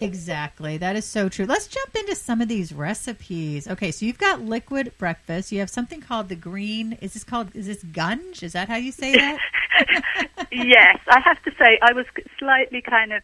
Exactly. 0.02 0.76
That 0.78 0.96
is 0.96 1.04
so 1.04 1.28
true. 1.28 1.46
Let's 1.46 1.66
jump 1.66 1.94
into 1.94 2.14
some 2.14 2.40
of 2.40 2.48
these 2.48 2.72
recipes. 2.72 3.68
Okay, 3.68 3.90
so 3.90 4.04
you've 4.04 4.18
got 4.18 4.40
liquid 4.42 4.92
breakfast. 4.98 5.52
You 5.52 5.60
have 5.60 5.70
something 5.70 6.00
called 6.00 6.28
the 6.28 6.36
green. 6.36 6.98
Is 7.00 7.14
this 7.14 7.24
called? 7.24 7.54
Is 7.54 7.66
this 7.66 7.82
gunge? 7.84 8.42
Is 8.42 8.52
that 8.52 8.68
how 8.68 8.76
you 8.76 8.92
say 8.92 9.12
that? 9.12 9.38
yes, 10.52 10.98
I 11.08 11.20
have 11.20 11.42
to 11.44 11.50
say 11.58 11.78
I 11.82 11.92
was 11.92 12.06
slightly 12.38 12.82
kind 12.82 13.12
of 13.12 13.22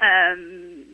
um, 0.00 0.84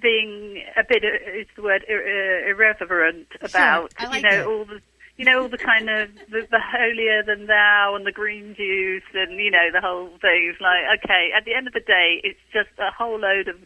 being 0.00 0.62
a 0.76 0.84
bit. 0.86 1.04
Uh, 1.04 1.40
is 1.40 1.46
the 1.56 1.62
word 1.62 1.84
ir- 1.88 2.48
irreverent 2.50 3.28
about 3.42 3.92
sure, 3.98 4.08
like 4.10 4.22
you 4.22 4.30
know 4.30 4.40
it. 4.40 4.46
all 4.46 4.64
the 4.64 4.80
you 5.16 5.24
know 5.24 5.42
all 5.42 5.48
the 5.48 5.58
kind 5.58 5.88
of 5.88 6.10
the, 6.30 6.46
the 6.50 6.60
holier 6.60 7.22
than 7.22 7.46
thou 7.46 7.94
and 7.96 8.06
the 8.06 8.12
green 8.12 8.54
juice 8.54 9.08
and 9.14 9.32
you 9.38 9.50
know 9.50 9.70
the 9.72 9.80
whole 9.80 10.10
thing. 10.20 10.50
It's 10.52 10.60
like 10.60 11.00
okay, 11.02 11.30
at 11.36 11.44
the 11.44 11.54
end 11.54 11.66
of 11.66 11.72
the 11.72 11.80
day, 11.80 12.20
it's 12.22 12.40
just 12.52 12.70
a 12.78 12.90
whole 12.90 13.18
load 13.18 13.48
of 13.48 13.56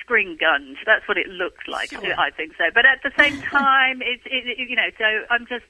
spring 0.00 0.36
guns. 0.38 0.78
That's 0.86 1.06
what 1.08 1.18
it 1.18 1.28
looks 1.28 1.66
like. 1.68 1.90
Sure. 1.90 2.14
I 2.18 2.30
think 2.30 2.52
so. 2.56 2.64
But 2.74 2.84
at 2.86 3.02
the 3.02 3.12
same 3.18 3.40
time, 3.50 4.02
it's 4.02 4.24
it, 4.26 4.46
it, 4.46 4.68
you 4.68 4.76
know. 4.76 4.90
So 4.98 5.04
I'm 5.30 5.46
just. 5.46 5.64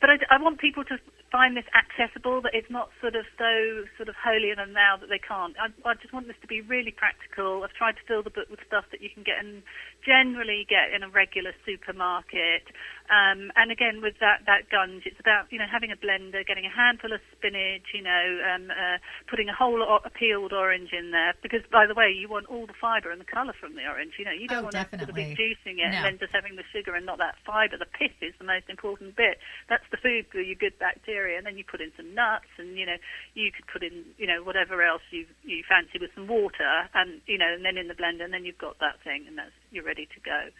But 0.00 0.10
I, 0.10 0.16
I 0.30 0.42
want 0.42 0.58
people 0.58 0.84
to 0.84 0.98
find 1.34 1.56
this 1.58 1.66
accessible. 1.74 2.38
That 2.46 2.54
it's 2.54 2.70
not 2.70 2.94
sort 3.02 3.18
of 3.18 3.26
so 3.34 3.50
sort 3.98 4.06
of 4.08 4.14
holier 4.14 4.54
than 4.54 4.70
thou 4.78 4.94
that 5.02 5.10
they 5.10 5.18
can't. 5.18 5.58
I, 5.58 5.66
I 5.82 5.94
just 5.98 6.14
want 6.14 6.30
this 6.30 6.38
to 6.42 6.46
be 6.46 6.60
really 6.62 6.94
practical. 6.94 7.66
I've 7.66 7.74
tried 7.74 7.98
to 7.98 8.04
fill 8.06 8.22
the 8.22 8.30
book 8.30 8.46
with 8.46 8.62
stuff 8.70 8.86
that 8.94 9.02
you 9.02 9.10
can 9.10 9.26
get 9.26 9.42
and 9.42 9.66
generally 10.06 10.62
get 10.70 10.94
in 10.94 11.02
a 11.02 11.10
regular 11.10 11.50
supermarket. 11.66 12.70
Um, 13.10 13.50
and 13.58 13.68
again, 13.74 14.00
with 14.00 14.14
that, 14.20 14.46
that 14.46 14.70
gunge, 14.70 15.02
it's 15.04 15.18
about, 15.20 15.50
you 15.50 15.58
know, 15.58 15.66
having 15.68 15.90
a 15.90 15.98
blender, 15.98 16.46
getting 16.46 16.64
a 16.64 16.72
handful 16.72 17.12
of 17.12 17.20
spinach, 17.36 17.90
you 17.92 18.00
know, 18.00 18.24
um, 18.48 18.70
uh, 18.70 18.96
putting 19.28 19.48
a 19.48 19.56
whole 19.56 19.82
o- 19.82 20.04
a 20.04 20.10
peeled 20.10 20.52
orange 20.52 20.92
in 20.92 21.10
there. 21.10 21.34
Because, 21.42 21.60
by 21.72 21.84
the 21.84 21.92
way, 21.98 22.08
you 22.14 22.28
want 22.28 22.46
all 22.46 22.64
the 22.66 22.76
fibre 22.78 23.10
and 23.10 23.20
the 23.20 23.28
colour 23.28 23.52
from 23.58 23.74
the 23.74 23.84
orange. 23.84 24.14
You 24.22 24.24
know, 24.24 24.32
you 24.36 24.46
don't 24.48 24.62
Oh, 24.64 24.70
want 24.70 24.76
to 24.76 24.86
sort 24.88 25.08
of 25.08 25.16
definitely. 25.18 25.34
be 25.34 25.40
juicing 25.40 25.82
it 25.82 25.90
No. 25.90 25.96
and 25.98 26.04
then 26.04 26.16
just 26.22 26.32
having 26.32 26.56
the 26.56 26.64
sugar 26.72 26.94
and 26.94 27.04
not 27.04 27.18
that 27.18 27.34
fibre. 27.44 27.76
The 27.76 27.90
pith 27.90 28.16
is 28.22 28.32
the 28.38 28.44
most 28.48 28.68
important 28.70 29.16
bit. 29.16 29.36
That's 29.68 29.84
the 29.90 29.98
food 29.98 30.24
for 30.30 30.40
your 30.40 30.56
good 30.56 30.78
bacteria. 30.78 31.23
And 31.32 31.46
then 31.46 31.56
you 31.56 31.64
put 31.64 31.80
in 31.80 31.92
some 31.96 32.14
nuts 32.14 32.52
and, 32.58 32.76
you 32.76 32.86
know, 32.86 32.96
you 33.34 33.50
could 33.52 33.66
put 33.66 33.82
in, 33.82 34.04
you 34.18 34.26
know, 34.26 34.42
whatever 34.42 34.82
else 34.82 35.02
you, 35.10 35.26
you 35.42 35.62
fancy 35.68 35.98
with 35.98 36.10
some 36.14 36.26
water 36.26 36.88
and, 36.94 37.20
you 37.26 37.38
know, 37.38 37.52
and 37.54 37.64
then 37.64 37.76
in 37.76 37.88
the 37.88 37.94
blender 37.94 38.24
and 38.24 38.32
then 38.32 38.44
you've 38.44 38.58
got 38.58 38.78
that 38.80 39.02
thing 39.02 39.24
and 39.26 39.38
that's, 39.38 39.52
you're 39.70 39.84
ready 39.84 40.06
to 40.06 40.20
go. 40.20 40.50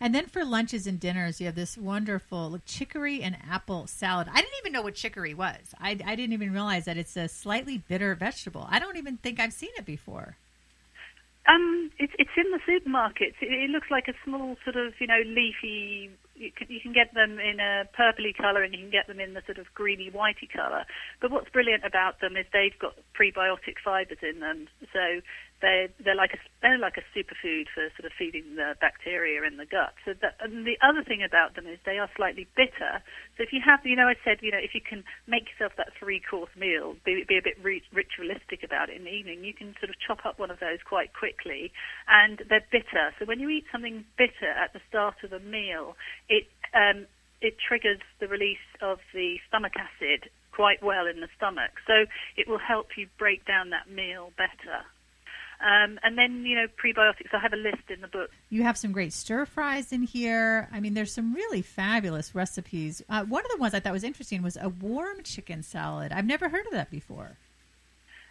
And 0.00 0.14
then 0.14 0.26
for 0.26 0.44
lunches 0.44 0.86
and 0.86 1.00
dinners, 1.00 1.40
you 1.40 1.46
have 1.46 1.54
this 1.54 1.76
wonderful 1.76 2.60
chicory 2.66 3.22
and 3.22 3.36
apple 3.50 3.86
salad. 3.86 4.28
I 4.30 4.40
didn't 4.40 4.58
even 4.60 4.72
know 4.72 4.82
what 4.82 4.94
chicory 4.94 5.34
was. 5.34 5.74
I, 5.80 5.98
I 6.04 6.14
didn't 6.14 6.32
even 6.32 6.52
realize 6.52 6.84
that 6.84 6.96
it's 6.96 7.16
a 7.16 7.28
slightly 7.28 7.78
bitter 7.78 8.14
vegetable. 8.14 8.66
I 8.70 8.78
don't 8.78 8.96
even 8.96 9.16
think 9.16 9.40
I've 9.40 9.52
seen 9.52 9.70
it 9.76 9.86
before. 9.86 10.36
Um, 11.48 11.90
it's 11.98 12.12
it's 12.18 12.30
in 12.36 12.44
the 12.52 12.60
supermarkets. 12.68 13.40
It, 13.40 13.50
it 13.50 13.70
looks 13.70 13.90
like 13.90 14.06
a 14.06 14.12
small 14.22 14.56
sort 14.64 14.76
of 14.76 14.92
you 15.00 15.06
know 15.06 15.20
leafy. 15.24 16.10
You 16.38 16.52
can, 16.54 16.70
you 16.70 16.80
can 16.80 16.92
get 16.92 17.12
them 17.14 17.38
in 17.38 17.58
a 17.58 17.84
purpley 17.98 18.36
colour 18.36 18.62
and 18.62 18.72
you 18.72 18.78
can 18.78 18.90
get 18.90 19.06
them 19.06 19.18
in 19.18 19.34
the 19.34 19.42
sort 19.44 19.58
of 19.58 19.66
greeny 19.74 20.10
whitey 20.10 20.48
colour. 20.48 20.84
But 21.20 21.30
what's 21.30 21.50
brilliant 21.50 21.84
about 21.84 22.20
them 22.20 22.36
is 22.36 22.46
they've 22.52 22.78
got 22.78 22.94
prebiotic 23.18 23.82
fibres 23.84 24.22
in 24.22 24.40
them, 24.40 24.68
so 24.92 25.20
they're 25.60 25.88
they're 26.04 26.18
like 26.18 26.34
a 26.34 26.40
they're 26.62 26.78
like 26.78 26.96
a 26.96 27.06
superfood 27.14 27.66
for 27.74 27.88
sort 27.96 28.06
of 28.06 28.12
feeding 28.18 28.56
the 28.56 28.74
bacteria 28.80 29.42
in 29.46 29.56
the 29.56 29.66
gut. 29.66 29.94
So 30.04 30.14
that, 30.22 30.36
and 30.40 30.66
the 30.66 30.78
other 30.82 31.02
thing 31.02 31.22
about 31.22 31.54
them 31.54 31.66
is 31.66 31.78
they 31.84 31.98
are 31.98 32.10
slightly 32.16 32.46
bitter. 32.56 33.02
So 33.36 33.42
if 33.42 33.52
you 33.52 33.60
have, 33.64 33.80
you 33.84 33.96
know, 33.96 34.08
I 34.08 34.14
said, 34.24 34.38
you 34.42 34.50
know, 34.50 34.62
if 34.62 34.74
you 34.74 34.80
can 34.80 35.04
make 35.26 35.50
yourself 35.50 35.72
that 35.78 35.94
three 35.98 36.20
course 36.20 36.50
meal, 36.58 36.96
be, 37.04 37.24
be 37.26 37.38
a 37.38 37.42
bit 37.42 37.58
ri- 37.62 37.86
ritualistic 37.92 38.62
about 38.62 38.90
it 38.90 38.96
in 38.96 39.04
the 39.04 39.14
evening, 39.14 39.44
you 39.44 39.54
can 39.54 39.74
sort 39.78 39.90
of 39.90 39.96
chop 39.98 40.26
up 40.26 40.38
one 40.38 40.50
of 40.50 40.60
those 40.60 40.78
quite 40.86 41.14
quickly, 41.14 41.72
and 42.08 42.42
they're 42.48 42.66
bitter. 42.70 43.14
So 43.18 43.26
when 43.26 43.40
you 43.40 43.48
eat 43.48 43.64
something 43.70 44.04
bitter 44.16 44.50
at 44.50 44.72
the 44.72 44.80
start 44.88 45.22
of 45.22 45.32
a 45.32 45.40
meal, 45.40 45.96
it 46.28 46.46
um, 46.74 47.06
it 47.40 47.54
triggers 47.58 48.00
the 48.20 48.26
release 48.26 48.66
of 48.82 48.98
the 49.14 49.38
stomach 49.48 49.74
acid 49.78 50.28
quite 50.50 50.82
well 50.82 51.06
in 51.06 51.20
the 51.20 51.28
stomach. 51.36 51.70
So 51.86 52.10
it 52.36 52.48
will 52.48 52.58
help 52.58 52.98
you 52.98 53.06
break 53.16 53.46
down 53.46 53.70
that 53.70 53.88
meal 53.88 54.32
better. 54.36 54.82
Um, 55.60 55.98
and 56.04 56.16
then, 56.16 56.44
you 56.44 56.54
know, 56.54 56.66
prebiotics. 56.82 57.34
I 57.34 57.40
have 57.40 57.52
a 57.52 57.56
list 57.56 57.90
in 57.92 58.00
the 58.00 58.06
book. 58.06 58.30
You 58.48 58.62
have 58.62 58.76
some 58.76 58.92
great 58.92 59.12
stir 59.12 59.44
fries 59.44 59.92
in 59.92 60.02
here. 60.02 60.68
I 60.72 60.78
mean, 60.78 60.94
there's 60.94 61.12
some 61.12 61.34
really 61.34 61.62
fabulous 61.62 62.34
recipes. 62.34 63.02
Uh, 63.08 63.24
one 63.24 63.44
of 63.44 63.50
the 63.50 63.56
ones 63.56 63.74
I 63.74 63.80
thought 63.80 63.92
was 63.92 64.04
interesting 64.04 64.42
was 64.42 64.56
a 64.60 64.68
warm 64.68 65.22
chicken 65.24 65.64
salad. 65.64 66.12
I've 66.12 66.26
never 66.26 66.48
heard 66.48 66.66
of 66.66 66.72
that 66.72 66.90
before. 66.90 67.36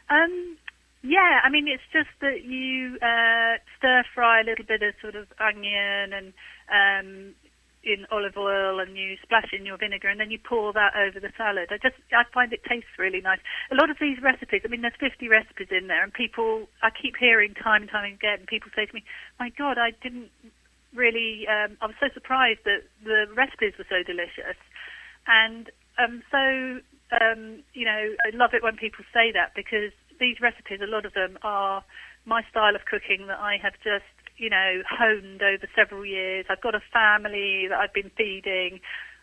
Um, 0.09 0.57
yeah, 1.03 1.41
I 1.43 1.49
mean, 1.49 1.67
it's 1.67 1.83
just 1.91 2.09
that 2.21 2.43
you 2.45 2.97
uh, 3.01 3.57
stir 3.77 4.03
fry 4.15 4.41
a 4.41 4.43
little 4.43 4.65
bit 4.65 4.81
of 4.81 4.93
sort 5.01 5.15
of 5.15 5.27
onion 5.39 6.13
and 6.13 6.33
um, 6.71 7.35
in 7.87 8.05
olive 8.11 8.35
oil, 8.37 8.79
and 8.79 8.97
you 8.97 9.15
splash 9.23 9.49
in 9.53 9.65
your 9.65 9.77
vinegar, 9.77 10.09
and 10.09 10.19
then 10.19 10.31
you 10.31 10.37
pour 10.37 10.73
that 10.73 10.93
over 10.95 11.19
the 11.19 11.31
salad. 11.37 11.71
I 11.71 11.77
just 11.77 11.95
I 12.11 12.23
find 12.33 12.51
it 12.51 12.61
tastes 12.67 12.91
really 12.99 13.21
nice. 13.21 13.39
A 13.71 13.75
lot 13.75 13.89
of 13.89 13.97
these 13.99 14.21
recipes, 14.21 14.61
I 14.65 14.67
mean, 14.67 14.81
there's 14.81 14.99
50 14.99 15.27
recipes 15.27 15.71
in 15.71 15.87
there, 15.87 16.03
and 16.03 16.13
people 16.13 16.67
I 16.83 16.89
keep 16.91 17.15
hearing 17.17 17.53
time 17.55 17.83
and 17.83 17.91
time 17.91 18.13
again. 18.13 18.45
People 18.47 18.71
say 18.75 18.85
to 18.85 18.93
me, 18.93 19.03
"My 19.39 19.49
God, 19.49 19.77
I 19.77 19.91
didn't 20.03 20.29
really. 20.93 21.47
Um, 21.47 21.77
I 21.81 21.87
was 21.87 21.95
so 21.99 22.09
surprised 22.13 22.61
that 22.65 22.83
the 23.03 23.25
recipes 23.33 23.73
were 23.77 23.87
so 23.89 24.03
delicious." 24.03 24.59
And 25.27 25.69
um, 25.97 26.23
so, 26.31 26.81
um, 27.19 27.63
you 27.73 27.85
know, 27.85 28.15
I 28.25 28.35
love 28.35 28.51
it 28.53 28.63
when 28.63 28.77
people 28.77 29.03
say 29.13 29.31
that 29.33 29.53
because 29.55 29.91
these 30.19 30.39
recipes, 30.41 30.79
a 30.81 30.89
lot 30.89 31.05
of 31.05 31.13
them 31.13 31.37
are 31.43 31.83
my 32.25 32.43
style 32.49 32.75
of 32.75 32.85
cooking 32.85 33.27
that 33.27 33.39
I 33.39 33.57
have 33.61 33.73
just, 33.83 34.11
you 34.37 34.49
know, 34.49 34.81
honed 34.89 35.41
over 35.41 35.67
several 35.75 36.05
years. 36.05 36.45
I've 36.49 36.61
got 36.61 36.75
a 36.75 36.81
family 36.93 37.67
that 37.69 37.77
I've 37.77 37.93
been 37.93 38.11
feeding. 38.17 38.79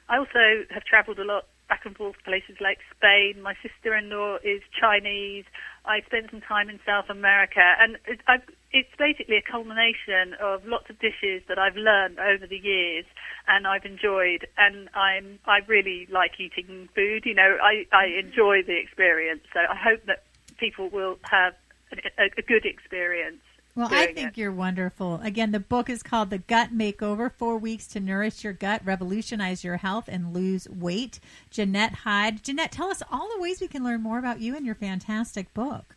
I 0.08 0.18
also 0.18 0.64
have 0.70 0.84
travelled 0.84 1.18
a 1.18 1.24
lot 1.24 1.46
back 1.68 1.86
and 1.86 1.96
forth 1.96 2.16
to 2.18 2.24
places 2.24 2.56
like 2.60 2.78
Spain. 2.94 3.40
My 3.40 3.54
sister-in-law 3.62 4.38
is 4.44 4.60
Chinese. 4.78 5.44
I 5.86 6.00
spent 6.02 6.30
some 6.30 6.40
time 6.40 6.68
in 6.68 6.78
South 6.84 7.08
America, 7.08 7.64
and 7.80 7.96
it's 8.06 8.94
basically 8.98 9.36
a 9.36 9.42
culmination 9.42 10.34
of 10.40 10.64
lots 10.66 10.90
of 10.90 10.98
dishes 10.98 11.42
that 11.48 11.58
I've 11.58 11.76
learned 11.76 12.18
over 12.18 12.46
the 12.46 12.58
years, 12.58 13.06
and 13.48 13.66
I've 13.66 13.84
enjoyed. 13.84 14.46
And 14.58 14.88
I'm 14.94 15.38
I 15.46 15.60
really 15.66 16.06
like 16.10 16.32
eating 16.38 16.88
food. 16.94 17.24
You 17.24 17.34
know, 17.34 17.56
I 17.62 17.86
I 17.92 18.06
enjoy 18.06 18.62
the 18.62 18.76
experience. 18.76 19.42
So 19.52 19.60
I 19.60 19.76
hope 19.76 20.04
that 20.06 20.24
people 20.58 20.88
will 20.90 21.18
have 21.22 21.54
a, 21.92 22.28
a 22.38 22.42
good 22.42 22.64
experience. 22.64 23.40
Well, 23.76 23.88
I 23.90 24.12
think 24.12 24.32
it. 24.32 24.38
you're 24.38 24.52
wonderful. 24.52 25.20
Again, 25.22 25.50
the 25.50 25.58
book 25.58 25.90
is 25.90 26.02
called 26.04 26.30
The 26.30 26.38
Gut 26.38 26.72
Makeover 26.72 27.32
Four 27.32 27.58
Weeks 27.58 27.88
to 27.88 28.00
Nourish 28.00 28.44
Your 28.44 28.52
Gut, 28.52 28.82
Revolutionize 28.84 29.64
Your 29.64 29.78
Health, 29.78 30.04
and 30.06 30.32
Lose 30.32 30.68
Weight. 30.68 31.18
Jeannette 31.50 31.94
Hyde. 31.94 32.44
Jeannette, 32.44 32.70
tell 32.70 32.88
us 32.88 33.02
all 33.10 33.28
the 33.34 33.40
ways 33.40 33.60
we 33.60 33.66
can 33.66 33.82
learn 33.82 34.00
more 34.00 34.20
about 34.20 34.40
you 34.40 34.54
and 34.56 34.64
your 34.64 34.76
fantastic 34.76 35.52
book. 35.54 35.96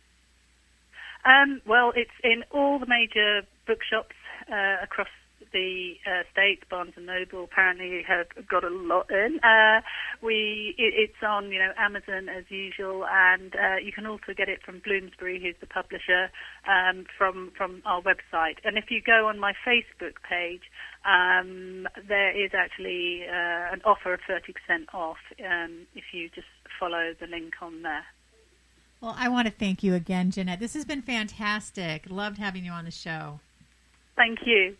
Um, 1.24 1.60
well, 1.66 1.92
it's 1.94 2.10
in 2.24 2.42
all 2.50 2.80
the 2.80 2.86
major 2.86 3.42
bookshops 3.66 4.16
uh, 4.50 4.76
across 4.82 5.08
the 5.52 5.94
uh, 6.06 6.22
states. 6.32 6.62
Barnes 6.68 6.92
and 6.96 7.06
Noble 7.06 7.44
apparently 7.44 8.02
have 8.06 8.26
got 8.48 8.64
a 8.64 8.70
lot 8.70 9.10
in. 9.10 9.38
Uh, 9.42 9.80
we 10.22 10.74
it, 10.78 10.94
it's 10.96 11.22
on 11.26 11.50
you 11.52 11.58
know 11.58 11.72
Amazon 11.78 12.28
as 12.28 12.44
usual, 12.48 13.04
and 13.10 13.54
uh, 13.54 13.76
you 13.82 13.92
can 13.92 14.06
also 14.06 14.34
get 14.36 14.48
it 14.48 14.62
from 14.62 14.80
Bloomsbury, 14.84 15.40
who's 15.40 15.56
the 15.60 15.66
publisher, 15.66 16.30
um, 16.68 17.06
from 17.16 17.52
from 17.56 17.82
our 17.84 18.02
website. 18.02 18.56
And 18.64 18.78
if 18.78 18.90
you 18.90 19.00
go 19.00 19.28
on 19.28 19.38
my 19.38 19.52
Facebook 19.66 20.16
page, 20.28 20.62
um, 21.04 21.88
there 22.06 22.30
is 22.36 22.52
actually 22.54 23.22
uh, 23.28 23.72
an 23.72 23.80
offer 23.84 24.14
of 24.14 24.20
30% 24.28 24.94
off 24.94 25.18
um, 25.44 25.86
if 25.94 26.04
you 26.12 26.28
just 26.34 26.46
follow 26.78 27.14
the 27.18 27.26
link 27.26 27.54
on 27.62 27.82
there. 27.82 28.04
Well, 29.00 29.14
I 29.16 29.28
want 29.28 29.46
to 29.46 29.54
thank 29.54 29.82
you 29.82 29.94
again, 29.94 30.30
Jeannette. 30.30 30.58
This 30.58 30.74
has 30.74 30.84
been 30.84 31.02
fantastic. 31.02 32.10
Loved 32.10 32.38
having 32.38 32.64
you 32.64 32.72
on 32.72 32.84
the 32.84 32.90
show. 32.90 33.38
Thank 34.16 34.40
you. 34.44 34.76